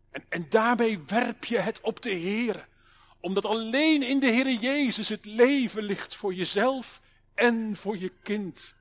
En, 0.10 0.26
en 0.30 0.50
daarmee 0.50 1.00
werp 1.00 1.46
je 1.46 1.58
het 1.58 1.82
op 1.82 2.02
de 2.02 2.14
Heer, 2.14 2.68
omdat 3.20 3.46
alleen 3.46 4.04
in 4.04 4.20
de 4.20 4.30
Heer 4.30 4.52
Jezus 4.52 5.10
het 5.10 5.26
leven 5.26 5.84
ligt 5.84 6.16
voor 6.16 6.34
jezelf 6.34 7.02
en 7.34 7.76
voor 7.76 7.98
je 7.98 8.12
kind. 8.24 8.76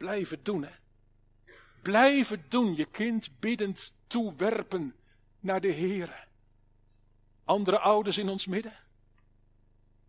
Blijf 0.00 0.30
het 0.30 0.44
doen, 0.44 0.62
hè. 0.62 0.70
Blijf 1.82 2.28
het 2.28 2.50
doen, 2.50 2.76
je 2.76 2.84
kind 2.84 3.40
biddend 3.40 3.92
toewerpen 4.06 4.94
naar 5.40 5.60
de 5.60 5.68
Heer. 5.68 6.26
Andere 7.44 7.78
ouders 7.78 8.18
in 8.18 8.28
ons 8.28 8.46
midden? 8.46 8.72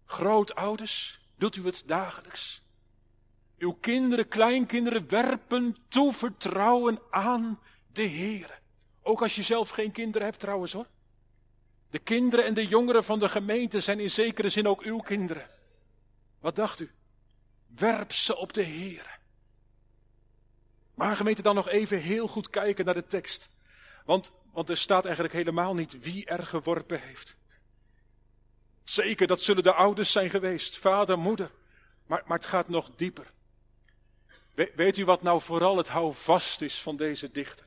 Grootouders? 0.05 1.19
Doet 1.35 1.55
u 1.55 1.65
het 1.65 1.83
dagelijks? 1.85 2.61
Uw 3.57 3.73
kinderen, 3.73 4.27
kleinkinderen 4.27 5.09
werpen 5.09 5.77
toevertrouwen 5.87 6.99
aan 7.09 7.59
de 7.91 8.03
Heer. 8.03 8.61
Ook 9.01 9.21
als 9.21 9.35
je 9.35 9.43
zelf 9.43 9.69
geen 9.69 9.91
kinderen 9.91 10.27
hebt 10.27 10.39
trouwens 10.39 10.73
hoor. 10.73 10.87
De 11.89 11.99
kinderen 11.99 12.45
en 12.45 12.53
de 12.53 12.67
jongeren 12.67 13.03
van 13.03 13.19
de 13.19 13.29
gemeente 13.29 13.79
zijn 13.79 13.99
in 13.99 14.09
zekere 14.09 14.49
zin 14.49 14.67
ook 14.67 14.81
uw 14.81 14.99
kinderen. 14.99 15.47
Wat 16.39 16.55
dacht 16.55 16.79
u? 16.79 16.91
Werp 17.67 18.11
ze 18.11 18.37
op 18.37 18.53
de 18.53 18.63
Heer. 18.63 19.19
Maar 20.93 21.15
gemeente 21.15 21.41
dan 21.41 21.55
nog 21.55 21.67
even 21.67 22.01
heel 22.01 22.27
goed 22.27 22.49
kijken 22.49 22.85
naar 22.85 22.93
de 22.93 23.05
tekst. 23.05 23.49
Want, 24.05 24.31
want 24.51 24.69
er 24.69 24.77
staat 24.77 25.05
eigenlijk 25.05 25.33
helemaal 25.33 25.73
niet 25.73 25.99
wie 25.99 26.25
er 26.25 26.47
geworpen 26.47 27.01
heeft. 27.01 27.37
Zeker, 28.83 29.27
dat 29.27 29.41
zullen 29.41 29.63
de 29.63 29.73
ouders 29.73 30.11
zijn 30.11 30.29
geweest, 30.29 30.77
vader, 30.77 31.19
moeder. 31.19 31.51
Maar, 32.05 32.23
maar 32.25 32.37
het 32.37 32.47
gaat 32.47 32.69
nog 32.69 32.89
dieper. 32.95 33.31
weet 34.75 34.97
u 34.97 35.05
wat 35.05 35.21
nou 35.21 35.41
vooral 35.41 35.77
het 35.77 35.87
houvast 35.87 36.61
is 36.61 36.81
van 36.81 36.97
deze 36.97 37.31
dichter? 37.31 37.65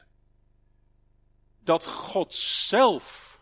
Dat 1.60 1.86
God 1.86 2.34
zelf, 2.34 3.38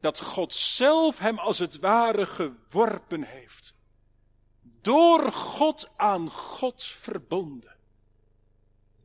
dat 0.00 0.20
God 0.20 0.52
zelf 0.52 1.18
hem 1.18 1.38
als 1.38 1.58
het 1.58 1.78
ware 1.78 2.26
geworpen 2.26 3.22
heeft. 3.22 3.74
Door 4.62 5.32
God 5.32 5.90
aan 5.96 6.30
God 6.30 6.84
verbonden. 6.84 7.76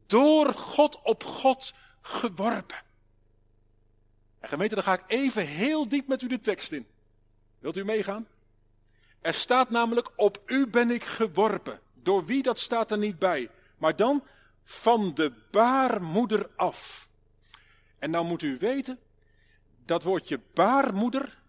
Door 0.07 0.53
God 0.53 1.01
op 1.01 1.23
God 1.23 1.73
geworpen. 2.01 2.77
En 4.39 4.49
gemeente, 4.49 4.75
dan 4.75 4.83
ga 4.83 4.93
ik 4.93 5.03
even 5.07 5.47
heel 5.47 5.87
diep 5.87 6.07
met 6.07 6.21
u 6.21 6.27
de 6.27 6.39
tekst 6.39 6.71
in. 6.71 6.87
Wilt 7.59 7.77
u 7.77 7.85
meegaan? 7.85 8.27
Er 9.21 9.33
staat 9.33 9.69
namelijk, 9.69 10.11
op 10.15 10.41
u 10.45 10.67
ben 10.67 10.91
ik 10.91 11.03
geworpen. 11.03 11.79
Door 11.93 12.25
wie, 12.25 12.43
dat 12.43 12.59
staat 12.59 12.91
er 12.91 12.97
niet 12.97 13.19
bij. 13.19 13.49
Maar 13.77 13.95
dan, 13.95 14.23
van 14.63 15.13
de 15.13 15.33
baarmoeder 15.51 16.49
af. 16.55 17.07
En 17.99 18.09
nou 18.09 18.25
moet 18.25 18.41
u 18.41 18.57
weten, 18.59 18.99
dat 19.85 20.03
woordje 20.03 20.39
baarmoeder, 20.53 21.41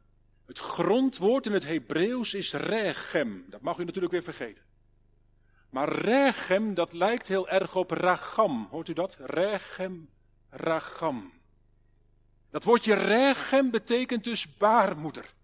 het 0.46 0.58
grondwoord 0.58 1.46
in 1.46 1.52
het 1.52 1.64
Hebreeuws 1.64 2.34
is 2.34 2.52
regem. 2.52 3.44
Dat 3.48 3.60
mag 3.60 3.78
u 3.78 3.84
natuurlijk 3.84 4.12
weer 4.12 4.22
vergeten. 4.22 4.62
Maar 5.70 5.92
regem, 5.92 6.74
dat 6.74 6.92
lijkt 6.92 7.28
heel 7.28 7.48
erg 7.48 7.76
op 7.76 7.90
ragam. 7.90 8.68
Hoort 8.70 8.88
u 8.88 8.92
dat? 8.92 9.16
Regem, 9.20 10.10
ragam. 10.50 11.32
Dat 12.50 12.64
woordje 12.64 12.94
regem 12.94 13.70
betekent 13.70 14.24
dus 14.24 14.56
baarmoeder. 14.56 15.34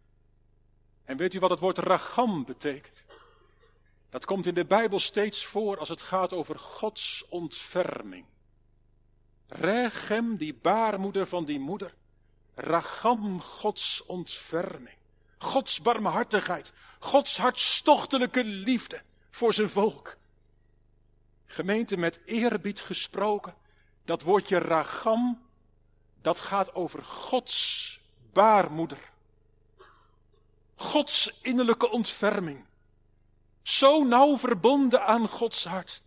En 1.04 1.16
weet 1.16 1.34
u 1.34 1.38
wat 1.38 1.50
het 1.50 1.60
woord 1.60 1.78
ragam 1.78 2.44
betekent? 2.44 3.04
Dat 4.10 4.24
komt 4.24 4.46
in 4.46 4.54
de 4.54 4.64
Bijbel 4.64 4.98
steeds 4.98 5.44
voor 5.44 5.78
als 5.78 5.88
het 5.88 6.02
gaat 6.02 6.32
over 6.32 6.58
Gods 6.58 7.24
ontferming. 7.28 8.24
Regem, 9.46 10.36
die 10.36 10.54
baarmoeder 10.54 11.26
van 11.26 11.44
die 11.44 11.58
moeder. 11.60 11.94
Ragam, 12.54 13.40
Gods 13.40 14.04
ontferming. 14.06 14.96
Gods 15.38 15.80
barmhartigheid. 15.80 16.72
Gods 16.98 17.38
hartstochtelijke 17.38 18.44
liefde 18.44 19.02
voor 19.34 19.52
zijn 19.52 19.70
volk. 19.70 20.16
Gemeente 21.46 21.96
met 21.96 22.20
eerbied 22.24 22.80
gesproken. 22.80 23.54
Dat 24.04 24.22
woordje 24.22 24.58
ragam, 24.58 25.42
dat 26.22 26.40
gaat 26.40 26.74
over 26.74 27.02
Gods 27.04 28.00
baarmoeder. 28.32 28.98
Gods 30.74 31.40
innerlijke 31.42 31.90
ontferming. 31.90 32.64
Zo 33.62 34.04
nauw 34.04 34.38
verbonden 34.38 35.06
aan 35.06 35.28
Gods 35.28 35.64
hart. 35.64 36.02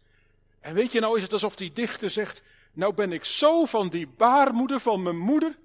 En 0.59 0.73
weet 0.73 0.91
je, 0.91 0.99
nou 0.99 1.15
is 1.15 1.23
het 1.23 1.33
alsof 1.33 1.55
die 1.55 1.71
dichter 1.71 2.09
zegt, 2.09 2.43
nou 2.73 2.93
ben 2.93 3.11
ik 3.11 3.25
zo 3.25 3.65
van 3.65 3.89
die 3.89 4.07
baarmoeder 4.07 4.79
van 4.79 5.03
mijn 5.03 5.19
moeder, 5.19 5.57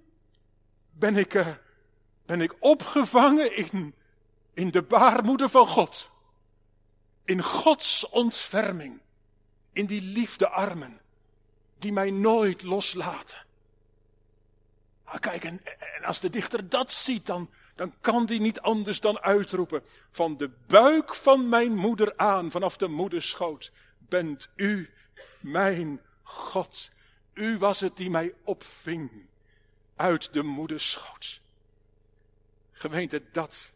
ben 0.90 1.16
ik, 1.16 1.35
uh, 1.35 1.48
ben 2.27 2.40
ik 2.40 2.55
opgevangen 2.59 3.57
in, 3.57 3.94
in 4.55 4.70
de 4.70 4.83
baarmoeder 4.83 5.48
van 5.48 5.66
God. 5.66 6.12
In 7.24 7.42
Gods 7.42 8.08
ontferming. 8.08 9.00
In 9.72 9.87
die 9.87 10.02
liefdearmen, 10.02 11.00
die 11.78 11.92
mij 11.92 12.11
nooit 12.11 12.62
loslaten. 12.62 13.38
Ah, 15.04 15.20
kijk, 15.20 15.44
en, 15.44 15.61
en 15.96 16.04
als 16.04 16.20
de 16.20 16.30
dichter 16.30 16.68
dat 16.68 16.92
ziet, 16.92 17.26
dan, 17.26 17.50
dan 17.74 17.94
kan 18.00 18.26
die 18.26 18.40
niet 18.40 18.61
anders 18.61 19.00
dan 19.00 19.20
uitroepen, 19.20 19.82
van 20.11 20.37
de 20.37 20.50
buik 20.66 21.14
van 21.14 21.48
mijn 21.48 21.74
moeder 21.74 22.16
aan, 22.16 22.50
vanaf 22.50 22.76
de 22.76 22.88
moederschoot, 22.88 23.72
bent 23.98 24.50
u 24.56 24.90
mijn 25.40 26.00
God. 26.22 26.90
U 27.35 27.58
was 27.58 27.80
het 27.80 27.96
die 27.96 28.11
mij 28.11 28.35
opving 28.44 29.11
uit 29.96 30.32
de 30.32 30.42
moederschoot. 30.42 31.40
Gemeente, 32.72 33.22
dat, 33.32 33.72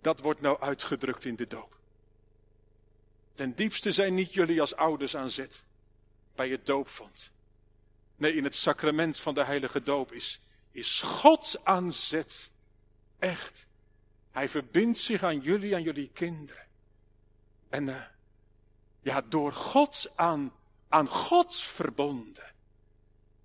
dat 0.00 0.20
wordt 0.20 0.40
nou 0.40 0.60
uitgedrukt 0.60 1.24
in 1.24 1.36
de 1.36 1.46
doop. 1.46 1.77
Ten 3.38 3.54
diepste 3.54 3.92
zijn 3.92 4.14
niet 4.14 4.34
jullie 4.34 4.60
als 4.60 4.76
ouders 4.76 5.16
aan 5.16 5.30
zet 5.30 5.64
bij 6.34 6.48
het 6.48 6.66
doopvond. 6.66 7.32
Nee, 8.16 8.34
in 8.34 8.44
het 8.44 8.54
sacrament 8.54 9.20
van 9.20 9.34
de 9.34 9.44
heilige 9.44 9.82
doop 9.82 10.12
is, 10.12 10.40
is 10.70 11.00
God 11.00 11.60
aan 11.64 11.92
zet 11.92 12.52
Echt. 13.18 13.66
Hij 14.30 14.48
verbindt 14.48 14.98
zich 14.98 15.22
aan 15.22 15.40
jullie, 15.40 15.74
aan 15.74 15.82
jullie 15.82 16.10
kinderen. 16.12 16.66
En 17.68 17.86
uh, 17.86 18.02
ja, 19.00 19.20
door 19.20 19.52
God 19.52 20.12
aan, 20.14 20.52
aan 20.88 21.08
God 21.08 21.56
verbonden. 21.56 22.52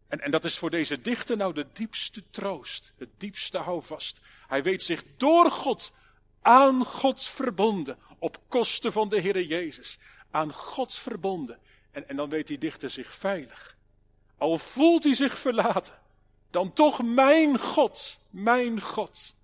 En, 0.08 0.20
en 0.20 0.32
dat 0.32 0.44
is 0.44 0.58
voor 0.58 0.70
deze 0.70 1.02
dichter 1.02 1.38
nou 1.38 1.54
de 1.54 1.68
diepste 1.74 2.30
troost, 2.30 2.94
het 2.98 3.10
diepste 3.18 3.58
houvast. 3.58 4.20
Hij 4.48 4.64
weet 4.64 4.84
zich 4.84 5.04
door 5.18 5.52
God 5.52 5.92
Aan 6.44 6.86
God 6.86 7.24
verbonden, 7.24 7.98
op 8.20 8.38
kosten 8.48 8.92
van 8.92 9.10
de 9.10 9.20
Heer 9.20 9.42
Jezus. 9.42 9.98
Aan 10.32 10.54
God 10.54 10.94
verbonden. 10.96 11.60
En, 11.92 12.10
en 12.10 12.16
dan 12.16 12.30
weet 12.30 12.48
die 12.48 12.58
dichter 12.58 12.90
zich 12.90 13.16
veilig. 13.16 13.78
Al 14.38 14.58
voelt 14.58 15.04
hij 15.04 15.14
zich 15.14 15.40
verlaten, 15.40 16.00
dan 16.50 16.74
toch 16.74 17.04
mijn 17.04 17.60
God, 17.60 18.20
mijn 18.30 18.82
God. 18.82 19.36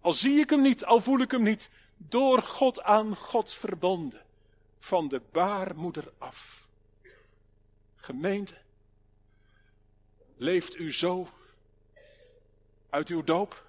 Al 0.00 0.12
zie 0.12 0.38
ik 0.38 0.50
hem 0.50 0.62
niet, 0.62 0.84
al 0.84 1.00
voel 1.00 1.18
ik 1.18 1.30
hem 1.30 1.42
niet, 1.42 1.70
door 1.96 2.42
God 2.42 2.82
aan 2.82 3.16
God 3.16 3.52
verbonden. 3.52 4.22
Van 4.78 5.08
de 5.08 5.22
baarmoeder 5.32 6.12
af. 6.18 6.68
Gemeente, 7.96 8.54
leeft 10.36 10.76
u 10.76 10.92
zo 10.92 11.28
uit 12.90 13.08
uw 13.08 13.24
doop? 13.24 13.66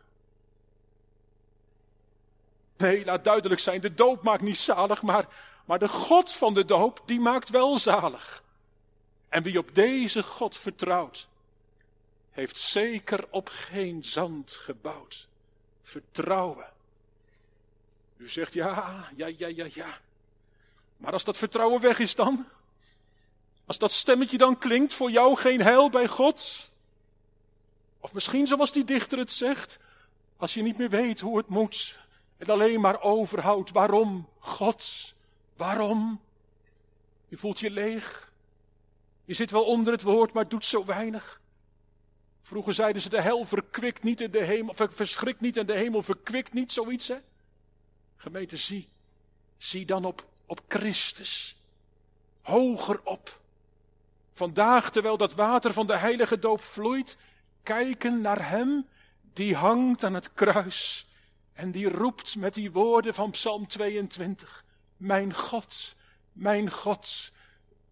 Nee, 2.80 3.06
laat 3.06 3.24
duidelijk 3.24 3.62
zijn, 3.62 3.82
de 3.82 3.94
doop 3.94 4.24
maakt 4.24 4.42
niet 4.42 4.58
zalig, 4.58 5.02
maar, 5.02 5.28
maar 5.66 5.80
de 5.80 5.88
God 5.88 6.34
van 6.34 6.54
de 6.54 6.66
doop, 6.66 7.02
die 7.06 7.20
maakt 7.20 7.50
wel 7.50 7.78
zalig. 7.78 8.44
En 9.30 9.44
wie 9.44 9.58
op 9.58 9.76
deze 9.76 10.24
God 10.24 10.58
vertrouwt, 10.58 11.28
heeft 12.32 12.58
zeker 12.58 13.28
op 13.30 13.50
geen 13.50 14.04
zand 14.04 14.52
gebouwd. 14.52 15.28
Vertrouwen. 15.82 16.66
U 18.18 18.30
zegt 18.30 18.54
ja, 18.54 19.10
ja, 19.16 19.28
ja, 19.28 19.48
ja, 19.48 19.68
ja. 19.74 19.98
Maar 20.98 21.14
als 21.14 21.24
dat 21.24 21.38
vertrouwen 21.38 21.82
weg 21.82 22.00
is 22.00 22.16
dan? 22.16 22.48
Als 23.66 23.78
dat 23.78 23.92
stemmetje 23.92 24.38
dan 24.38 24.58
klinkt 24.58 24.94
voor 24.94 25.12
jou 25.12 25.36
geen 25.36 25.62
heil 25.62 25.90
bij 25.90 26.08
God? 26.08 26.72
Of 28.00 28.14
misschien 28.14 28.48
zoals 28.48 28.72
die 28.72 28.84
dichter 28.84 29.18
het 29.18 29.32
zegt, 29.32 29.80
als 30.38 30.54
je 30.54 30.62
niet 30.62 30.78
meer 30.78 30.90
weet 30.90 31.20
hoe 31.20 31.38
het 31.38 31.48
moet 31.48 32.08
en 32.40 32.48
alleen 32.48 32.82
maar 32.82 33.02
overhoudt 33.02 33.72
waarom 33.72 34.30
God, 34.40 35.14
waarom? 35.56 36.22
Je 37.28 37.38
voelt 37.38 37.60
je 37.60 37.72
leeg. 37.72 38.32
Je 39.26 39.34
zit 39.34 39.52
wel 39.52 39.64
onder 39.64 39.94
het 39.94 40.02
woord, 40.02 40.34
maar 40.34 40.48
doet 40.48 40.66
zo 40.66 40.86
weinig. 40.86 41.42
Vroeger 42.42 42.74
zeiden 42.74 43.02
ze 43.02 43.10
de 43.10 43.22
hel 43.22 43.46
verkwikt 43.46 44.04
niet 44.04 44.22
in 44.22 44.32
de 44.32 44.44
hemel, 44.44 44.74
verschrikt 44.76 45.42
niet 45.42 45.58
en 45.58 45.66
de 45.66 45.74
hemel 45.74 46.02
verkwikt 46.02 46.54
niet, 46.54 46.72
zoiets 46.72 47.08
hè. 47.08 47.18
Gemeente, 48.16 48.58
zie, 48.58 48.88
zie 49.58 49.86
dan 49.86 50.06
op, 50.06 50.26
op 50.46 50.62
Christus. 50.68 51.58
Hoger 52.42 53.02
op. 53.04 53.40
Vandaag, 54.34 54.92
terwijl 54.92 55.18
dat 55.18 55.34
water 55.34 55.74
van 55.74 55.88
de 55.88 55.98
heilige 55.98 56.40
doop 56.40 56.62
vloeit, 56.62 57.18
kijken 57.64 58.22
naar 58.22 58.50
Hem 58.50 58.88
die 59.34 59.56
hangt 59.56 60.04
aan 60.04 60.14
het 60.14 60.34
kruis 60.34 61.09
en 61.60 61.72
die 61.72 61.90
roept 61.90 62.36
met 62.36 62.54
die 62.54 62.72
woorden 62.72 63.14
van 63.14 63.32
Psalm 63.32 63.68
22. 63.68 64.66
Mijn 64.98 65.34
God, 65.34 65.96
mijn 66.32 66.72
God, 66.72 67.32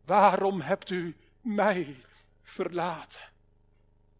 waarom 0.05 0.61
hebt 0.61 0.89
u 0.89 1.15
mij 1.41 2.05
verlaten? 2.43 3.21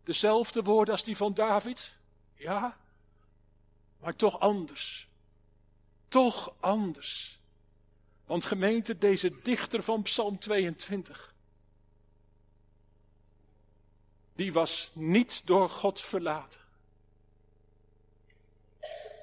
Dezelfde 0.04 0.64
woorden 0.64 0.94
als 0.94 1.04
die 1.04 1.18
van 1.18 1.34
David? 1.34 2.00
Ja, 2.36 2.78
maar 4.00 4.16
toch 4.16 4.40
anders. 4.40 5.08
Toch 6.08 6.54
anders. 6.60 7.40
Want 8.26 8.46
gemeente, 8.46 8.98
deze 8.98 9.42
dichter 9.42 9.84
van 9.84 10.02
Psalm 10.02 10.40
22, 10.40 11.34
die 14.34 14.54
was 14.54 14.92
niet 14.94 15.42
door 15.46 15.70
God 15.70 16.02
verlaten. 16.02 16.67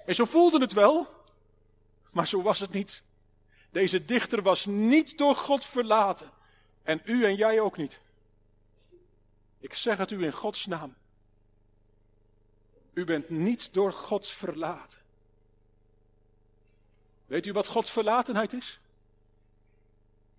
En 0.05 0.15
zo 0.15 0.25
voelde 0.25 0.61
het 0.61 0.73
wel, 0.73 1.25
maar 2.11 2.27
zo 2.27 2.43
was 2.43 2.61
het 2.61 2.73
niet. 2.73 3.03
Deze 3.71 4.05
dichter 4.05 4.43
was 4.43 4.67
niet 4.67 5.19
door 5.19 5.37
God 5.37 5.65
verlaten. 5.65 6.31
En 6.83 7.01
u 7.05 7.25
en 7.25 7.35
jij 7.35 7.61
ook 7.61 7.77
niet. 7.77 8.01
Ik 9.59 9.75
zeg 9.75 9.97
het 9.99 10.11
u 10.11 10.25
in 10.25 10.33
Gods 10.33 10.67
naam. 10.67 10.95
U 12.93 13.05
bent 13.05 13.29
niet 13.29 13.73
door 13.73 13.93
God 13.93 14.29
verlaten. 14.29 14.99
Weet 17.27 17.47
u 17.47 17.53
wat 17.53 17.67
Gods 17.67 17.91
verlatenheid 17.91 18.53
is? 18.53 18.81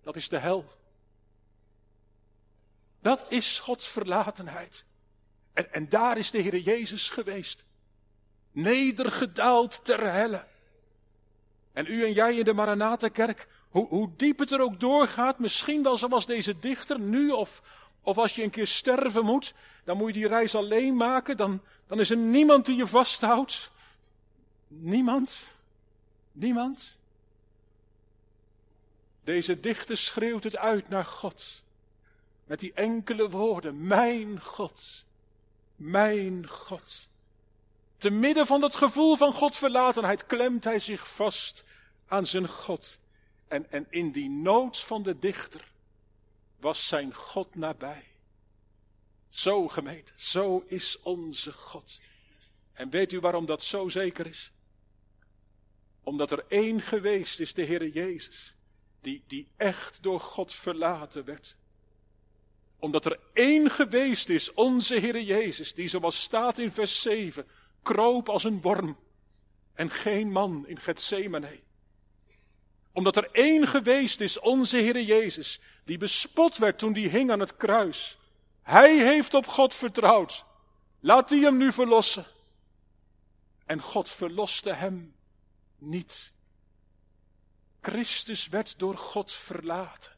Dat 0.02 0.16
is 0.16 0.28
de 0.28 0.38
hel. 0.38 0.72
Dat 3.00 3.24
is 3.28 3.58
Gods 3.58 3.88
verlatenheid. 3.88 4.84
En, 5.52 5.72
en 5.72 5.88
daar 5.88 6.18
is 6.18 6.30
de 6.30 6.38
Heer 6.38 6.58
Jezus 6.58 7.08
geweest. 7.08 7.64
Nedergedaald 8.56 9.84
ter 9.84 10.12
helle. 10.12 10.44
En 11.72 11.86
u 11.86 12.04
en 12.04 12.12
jij 12.12 12.36
in 12.36 12.44
de 12.44 12.54
Maranatha-kerk, 12.54 13.48
hoe, 13.68 13.88
hoe 13.88 14.10
diep 14.16 14.38
het 14.38 14.50
er 14.50 14.60
ook 14.60 14.80
doorgaat, 14.80 15.38
misschien 15.38 15.82
wel 15.82 15.96
zoals 15.96 16.26
deze 16.26 16.58
dichter 16.58 17.00
nu, 17.00 17.30
of, 17.30 17.62
of 18.00 18.18
als 18.18 18.34
je 18.34 18.42
een 18.42 18.50
keer 18.50 18.66
sterven 18.66 19.24
moet, 19.24 19.54
dan 19.84 19.96
moet 19.96 20.06
je 20.06 20.12
die 20.12 20.28
reis 20.28 20.54
alleen 20.54 20.96
maken, 20.96 21.36
dan, 21.36 21.62
dan 21.86 22.00
is 22.00 22.10
er 22.10 22.16
niemand 22.16 22.66
die 22.66 22.76
je 22.76 22.86
vasthoudt. 22.86 23.70
Niemand. 24.68 25.46
Niemand. 26.32 26.98
Deze 29.24 29.60
dichter 29.60 29.96
schreeuwt 29.96 30.44
het 30.44 30.56
uit 30.56 30.88
naar 30.88 31.04
God. 31.04 31.62
Met 32.44 32.60
die 32.60 32.72
enkele 32.72 33.30
woorden, 33.30 33.86
mijn 33.86 34.40
God, 34.40 35.04
mijn 35.76 36.48
God. 36.48 37.08
Te 37.96 38.10
midden 38.10 38.46
van 38.46 38.60
dat 38.60 38.74
gevoel 38.74 39.16
van 39.16 39.32
Godverlatenheid 39.32 40.26
klemt 40.26 40.64
hij 40.64 40.78
zich 40.78 41.14
vast 41.14 41.64
aan 42.06 42.26
zijn 42.26 42.48
God. 42.48 43.00
En, 43.48 43.70
en 43.70 43.86
in 43.90 44.10
die 44.10 44.30
nood 44.30 44.80
van 44.80 45.02
de 45.02 45.18
dichter 45.18 45.72
was 46.60 46.88
zijn 46.88 47.14
God 47.14 47.54
nabij. 47.54 48.04
Zo 49.28 49.68
gemeente, 49.68 50.12
zo 50.16 50.64
is 50.66 51.00
onze 51.02 51.52
God. 51.52 52.00
En 52.72 52.90
weet 52.90 53.12
u 53.12 53.20
waarom 53.20 53.46
dat 53.46 53.62
zo 53.62 53.88
zeker 53.88 54.26
is? 54.26 54.52
Omdat 56.02 56.30
er 56.30 56.44
één 56.48 56.80
geweest 56.80 57.40
is, 57.40 57.54
de 57.54 57.64
Heere 57.64 57.90
Jezus, 57.90 58.54
die, 59.00 59.24
die 59.26 59.48
echt 59.56 60.02
door 60.02 60.20
God 60.20 60.52
verlaten 60.52 61.24
werd 61.24 61.56
omdat 62.78 63.04
er 63.04 63.18
één 63.32 63.70
geweest 63.70 64.28
is, 64.28 64.52
onze 64.52 64.98
Heere 64.98 65.24
Jezus, 65.24 65.74
die 65.74 65.88
zoals 65.88 66.22
staat 66.22 66.58
in 66.58 66.70
vers 66.70 67.02
7, 67.02 67.46
kroop 67.86 68.28
als 68.28 68.44
een 68.44 68.60
worm 68.60 68.96
en 69.74 69.90
geen 69.90 70.32
man 70.32 70.66
in 70.66 70.78
Gethsemane. 70.78 71.60
Omdat 72.92 73.16
er 73.16 73.28
één 73.32 73.66
geweest 73.66 74.20
is, 74.20 74.38
onze 74.38 74.76
Heere 74.76 75.04
Jezus, 75.04 75.60
die 75.84 75.98
bespot 75.98 76.56
werd 76.56 76.78
toen 76.78 76.92
die 76.92 77.08
hing 77.08 77.30
aan 77.30 77.40
het 77.40 77.56
kruis. 77.56 78.18
Hij 78.62 78.96
heeft 78.96 79.34
op 79.34 79.46
God 79.46 79.74
vertrouwd. 79.74 80.44
Laat 81.00 81.28
die 81.28 81.44
hem 81.44 81.56
nu 81.56 81.72
verlossen. 81.72 82.26
En 83.66 83.80
God 83.80 84.10
verloste 84.10 84.72
hem 84.72 85.14
niet. 85.78 86.32
Christus 87.80 88.48
werd 88.48 88.78
door 88.78 88.96
God 88.96 89.32
verlaten, 89.32 90.12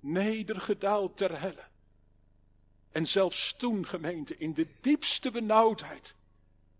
nedergedaald 0.00 1.16
ter 1.16 1.40
helle. 1.40 1.64
En 2.90 3.06
zelfs 3.06 3.54
toen, 3.56 3.86
gemeente, 3.86 4.36
in 4.36 4.54
de 4.54 4.66
diepste 4.80 5.30
benauwdheid, 5.30 6.14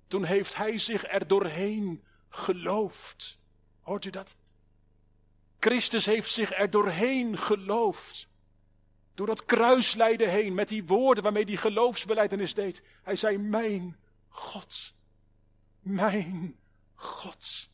toen 0.08 0.24
heeft 0.24 0.56
hij 0.56 0.78
zich 0.78 1.04
er 1.04 1.26
doorheen 1.26 2.04
geloofd. 2.28 3.38
Hoort 3.80 4.04
u 4.04 4.10
dat? 4.10 4.36
Christus 5.60 6.06
heeft 6.06 6.30
zich 6.30 6.52
er 6.52 6.70
doorheen 6.70 7.38
geloofd. 7.38 8.28
Door 9.14 9.26
dat 9.26 9.44
kruislijden 9.44 10.30
heen, 10.30 10.54
met 10.54 10.68
die 10.68 10.84
woorden 10.84 11.22
waarmee 11.22 11.44
hij 11.44 11.56
geloofsbeleidenis 11.56 12.54
deed. 12.54 12.82
Hij 13.02 13.16
zei, 13.16 13.38
mijn 13.38 13.96
God, 14.28 14.94
mijn 15.80 16.58
God. 16.94 17.68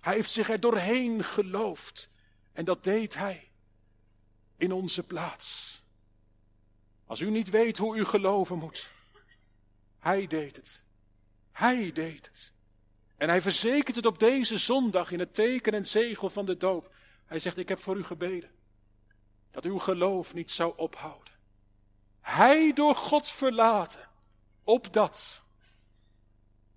Hij 0.00 0.14
heeft 0.14 0.30
zich 0.30 0.50
er 0.50 0.60
doorheen 0.60 1.24
geloofd. 1.24 2.10
En 2.52 2.64
dat 2.64 2.84
deed 2.84 3.14
hij 3.14 3.50
in 4.56 4.72
onze 4.72 5.02
plaats. 5.02 5.82
Als 7.06 7.20
u 7.20 7.30
niet 7.30 7.50
weet 7.50 7.78
hoe 7.78 7.96
u 7.96 8.04
geloven 8.04 8.58
moet. 8.58 8.90
Hij 9.98 10.26
deed 10.26 10.56
het. 10.56 10.83
Hij 11.54 11.92
deed 11.92 12.26
het. 12.26 12.52
En 13.16 13.28
hij 13.28 13.40
verzekert 13.40 13.96
het 13.96 14.06
op 14.06 14.18
deze 14.18 14.58
zondag 14.58 15.10
in 15.10 15.18
het 15.18 15.34
teken 15.34 15.72
en 15.72 15.86
zegel 15.86 16.30
van 16.30 16.44
de 16.44 16.56
doop. 16.56 16.94
Hij 17.26 17.38
zegt, 17.38 17.56
ik 17.56 17.68
heb 17.68 17.78
voor 17.78 17.96
u 17.96 18.04
gebeden. 18.04 18.50
Dat 19.50 19.64
uw 19.64 19.78
geloof 19.78 20.34
niet 20.34 20.50
zou 20.50 20.72
ophouden. 20.76 21.32
Hij 22.20 22.72
door 22.72 22.96
God 22.96 23.28
verlaten. 23.28 24.08
Op 24.64 24.92
dat. 24.92 25.42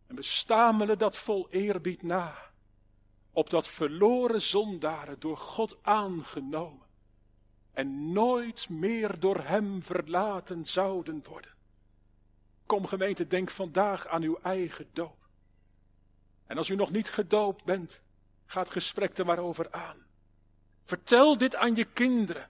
En 0.07 0.15
we 0.15 0.21
stamelen 0.21 0.97
dat 0.97 1.17
vol 1.17 1.49
eerbied 1.49 2.01
na. 2.01 2.37
Op 3.31 3.49
dat 3.49 3.67
verloren 3.67 4.41
zondaren 4.41 5.19
door 5.19 5.37
God 5.37 5.77
aangenomen 5.81 6.87
en 7.71 8.11
nooit 8.11 8.69
meer 8.69 9.19
door 9.19 9.43
Hem 9.43 9.83
verlaten 9.83 10.65
zouden 10.65 11.23
worden. 11.23 11.56
Kom 12.67 12.85
gemeente, 12.85 13.27
denk 13.27 13.49
vandaag 13.49 14.07
aan 14.07 14.21
uw 14.21 14.39
eigen 14.41 14.87
doop. 14.93 15.27
En 16.45 16.57
als 16.57 16.69
u 16.69 16.75
nog 16.75 16.91
niet 16.91 17.09
gedoopt 17.09 17.63
bent, 17.63 18.01
Ga 18.47 18.59
het 18.59 18.69
gesprek 18.69 19.17
er 19.17 19.25
maar 19.25 19.39
over 19.39 19.71
aan. 19.71 20.05
Vertel 20.83 21.37
dit 21.37 21.55
aan 21.55 21.75
je 21.75 21.85
kinderen. 21.85 22.49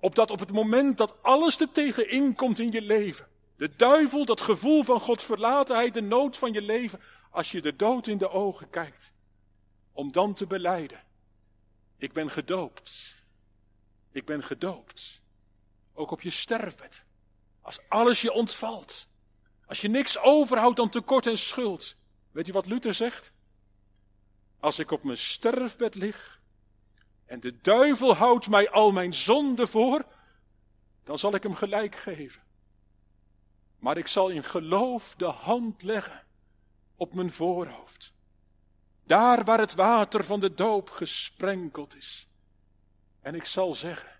Opdat 0.00 0.30
op 0.30 0.38
het 0.38 0.52
moment 0.52 0.98
dat 0.98 1.22
alles 1.22 1.60
er 1.60 1.70
tegenin 1.70 2.34
komt 2.34 2.58
in 2.58 2.70
je 2.70 2.82
leven, 2.82 3.28
de 3.56 3.76
duivel, 3.76 4.24
dat 4.24 4.40
gevoel 4.40 4.82
van 4.82 5.00
God 5.00 5.22
verlatenheid, 5.22 5.94
de 5.94 6.00
nood 6.00 6.38
van 6.38 6.52
je 6.52 6.62
leven, 6.62 7.00
als 7.30 7.52
je 7.52 7.62
de 7.62 7.76
dood 7.76 8.06
in 8.06 8.18
de 8.18 8.28
ogen 8.28 8.70
kijkt, 8.70 9.12
om 9.92 10.12
dan 10.12 10.34
te 10.34 10.46
beleiden, 10.46 11.02
ik 11.96 12.12
ben 12.12 12.30
gedoopt. 12.30 13.16
Ik 14.12 14.24
ben 14.24 14.42
gedoopt. 14.42 15.20
Ook 15.94 16.10
op 16.10 16.20
je 16.20 16.30
sterfbed. 16.30 17.04
Als 17.60 17.80
alles 17.88 18.20
je 18.20 18.32
ontvalt. 18.32 19.08
Als 19.68 19.80
je 19.80 19.88
niks 19.88 20.18
overhoudt 20.18 20.76
dan 20.76 20.88
tekort 20.88 21.26
en 21.26 21.38
schuld. 21.38 21.96
Weet 22.30 22.46
je 22.46 22.52
wat 22.52 22.66
Luther 22.66 22.94
zegt? 22.94 23.32
Als 24.60 24.78
ik 24.78 24.90
op 24.90 25.04
mijn 25.04 25.16
sterfbed 25.16 25.94
lig 25.94 26.40
en 27.24 27.40
de 27.40 27.60
duivel 27.60 28.14
houdt 28.14 28.48
mij 28.48 28.70
al 28.70 28.92
mijn 28.92 29.14
zonden 29.14 29.68
voor, 29.68 30.04
dan 31.04 31.18
zal 31.18 31.34
ik 31.34 31.42
hem 31.42 31.54
gelijk 31.54 31.96
geven. 31.96 32.42
Maar 33.78 33.96
ik 33.96 34.06
zal 34.06 34.28
in 34.28 34.44
geloof 34.44 35.14
de 35.14 35.24
hand 35.24 35.82
leggen 35.82 36.24
op 36.96 37.14
mijn 37.14 37.30
voorhoofd. 37.30 38.12
Daar 39.04 39.44
waar 39.44 39.58
het 39.58 39.74
water 39.74 40.24
van 40.24 40.40
de 40.40 40.54
doop 40.54 40.90
gesprenkeld 40.90 41.96
is. 41.96 42.28
En 43.20 43.34
ik 43.34 43.44
zal 43.44 43.74
zeggen, 43.74 44.12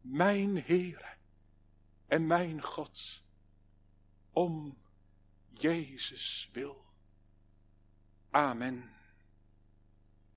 mijn 0.00 0.62
Heere 0.66 1.08
en 2.06 2.26
mijn 2.26 2.62
God, 2.62 3.22
om 4.40 4.76
Jezus 5.52 6.48
wil. 6.52 6.84
Amen. 8.30 8.99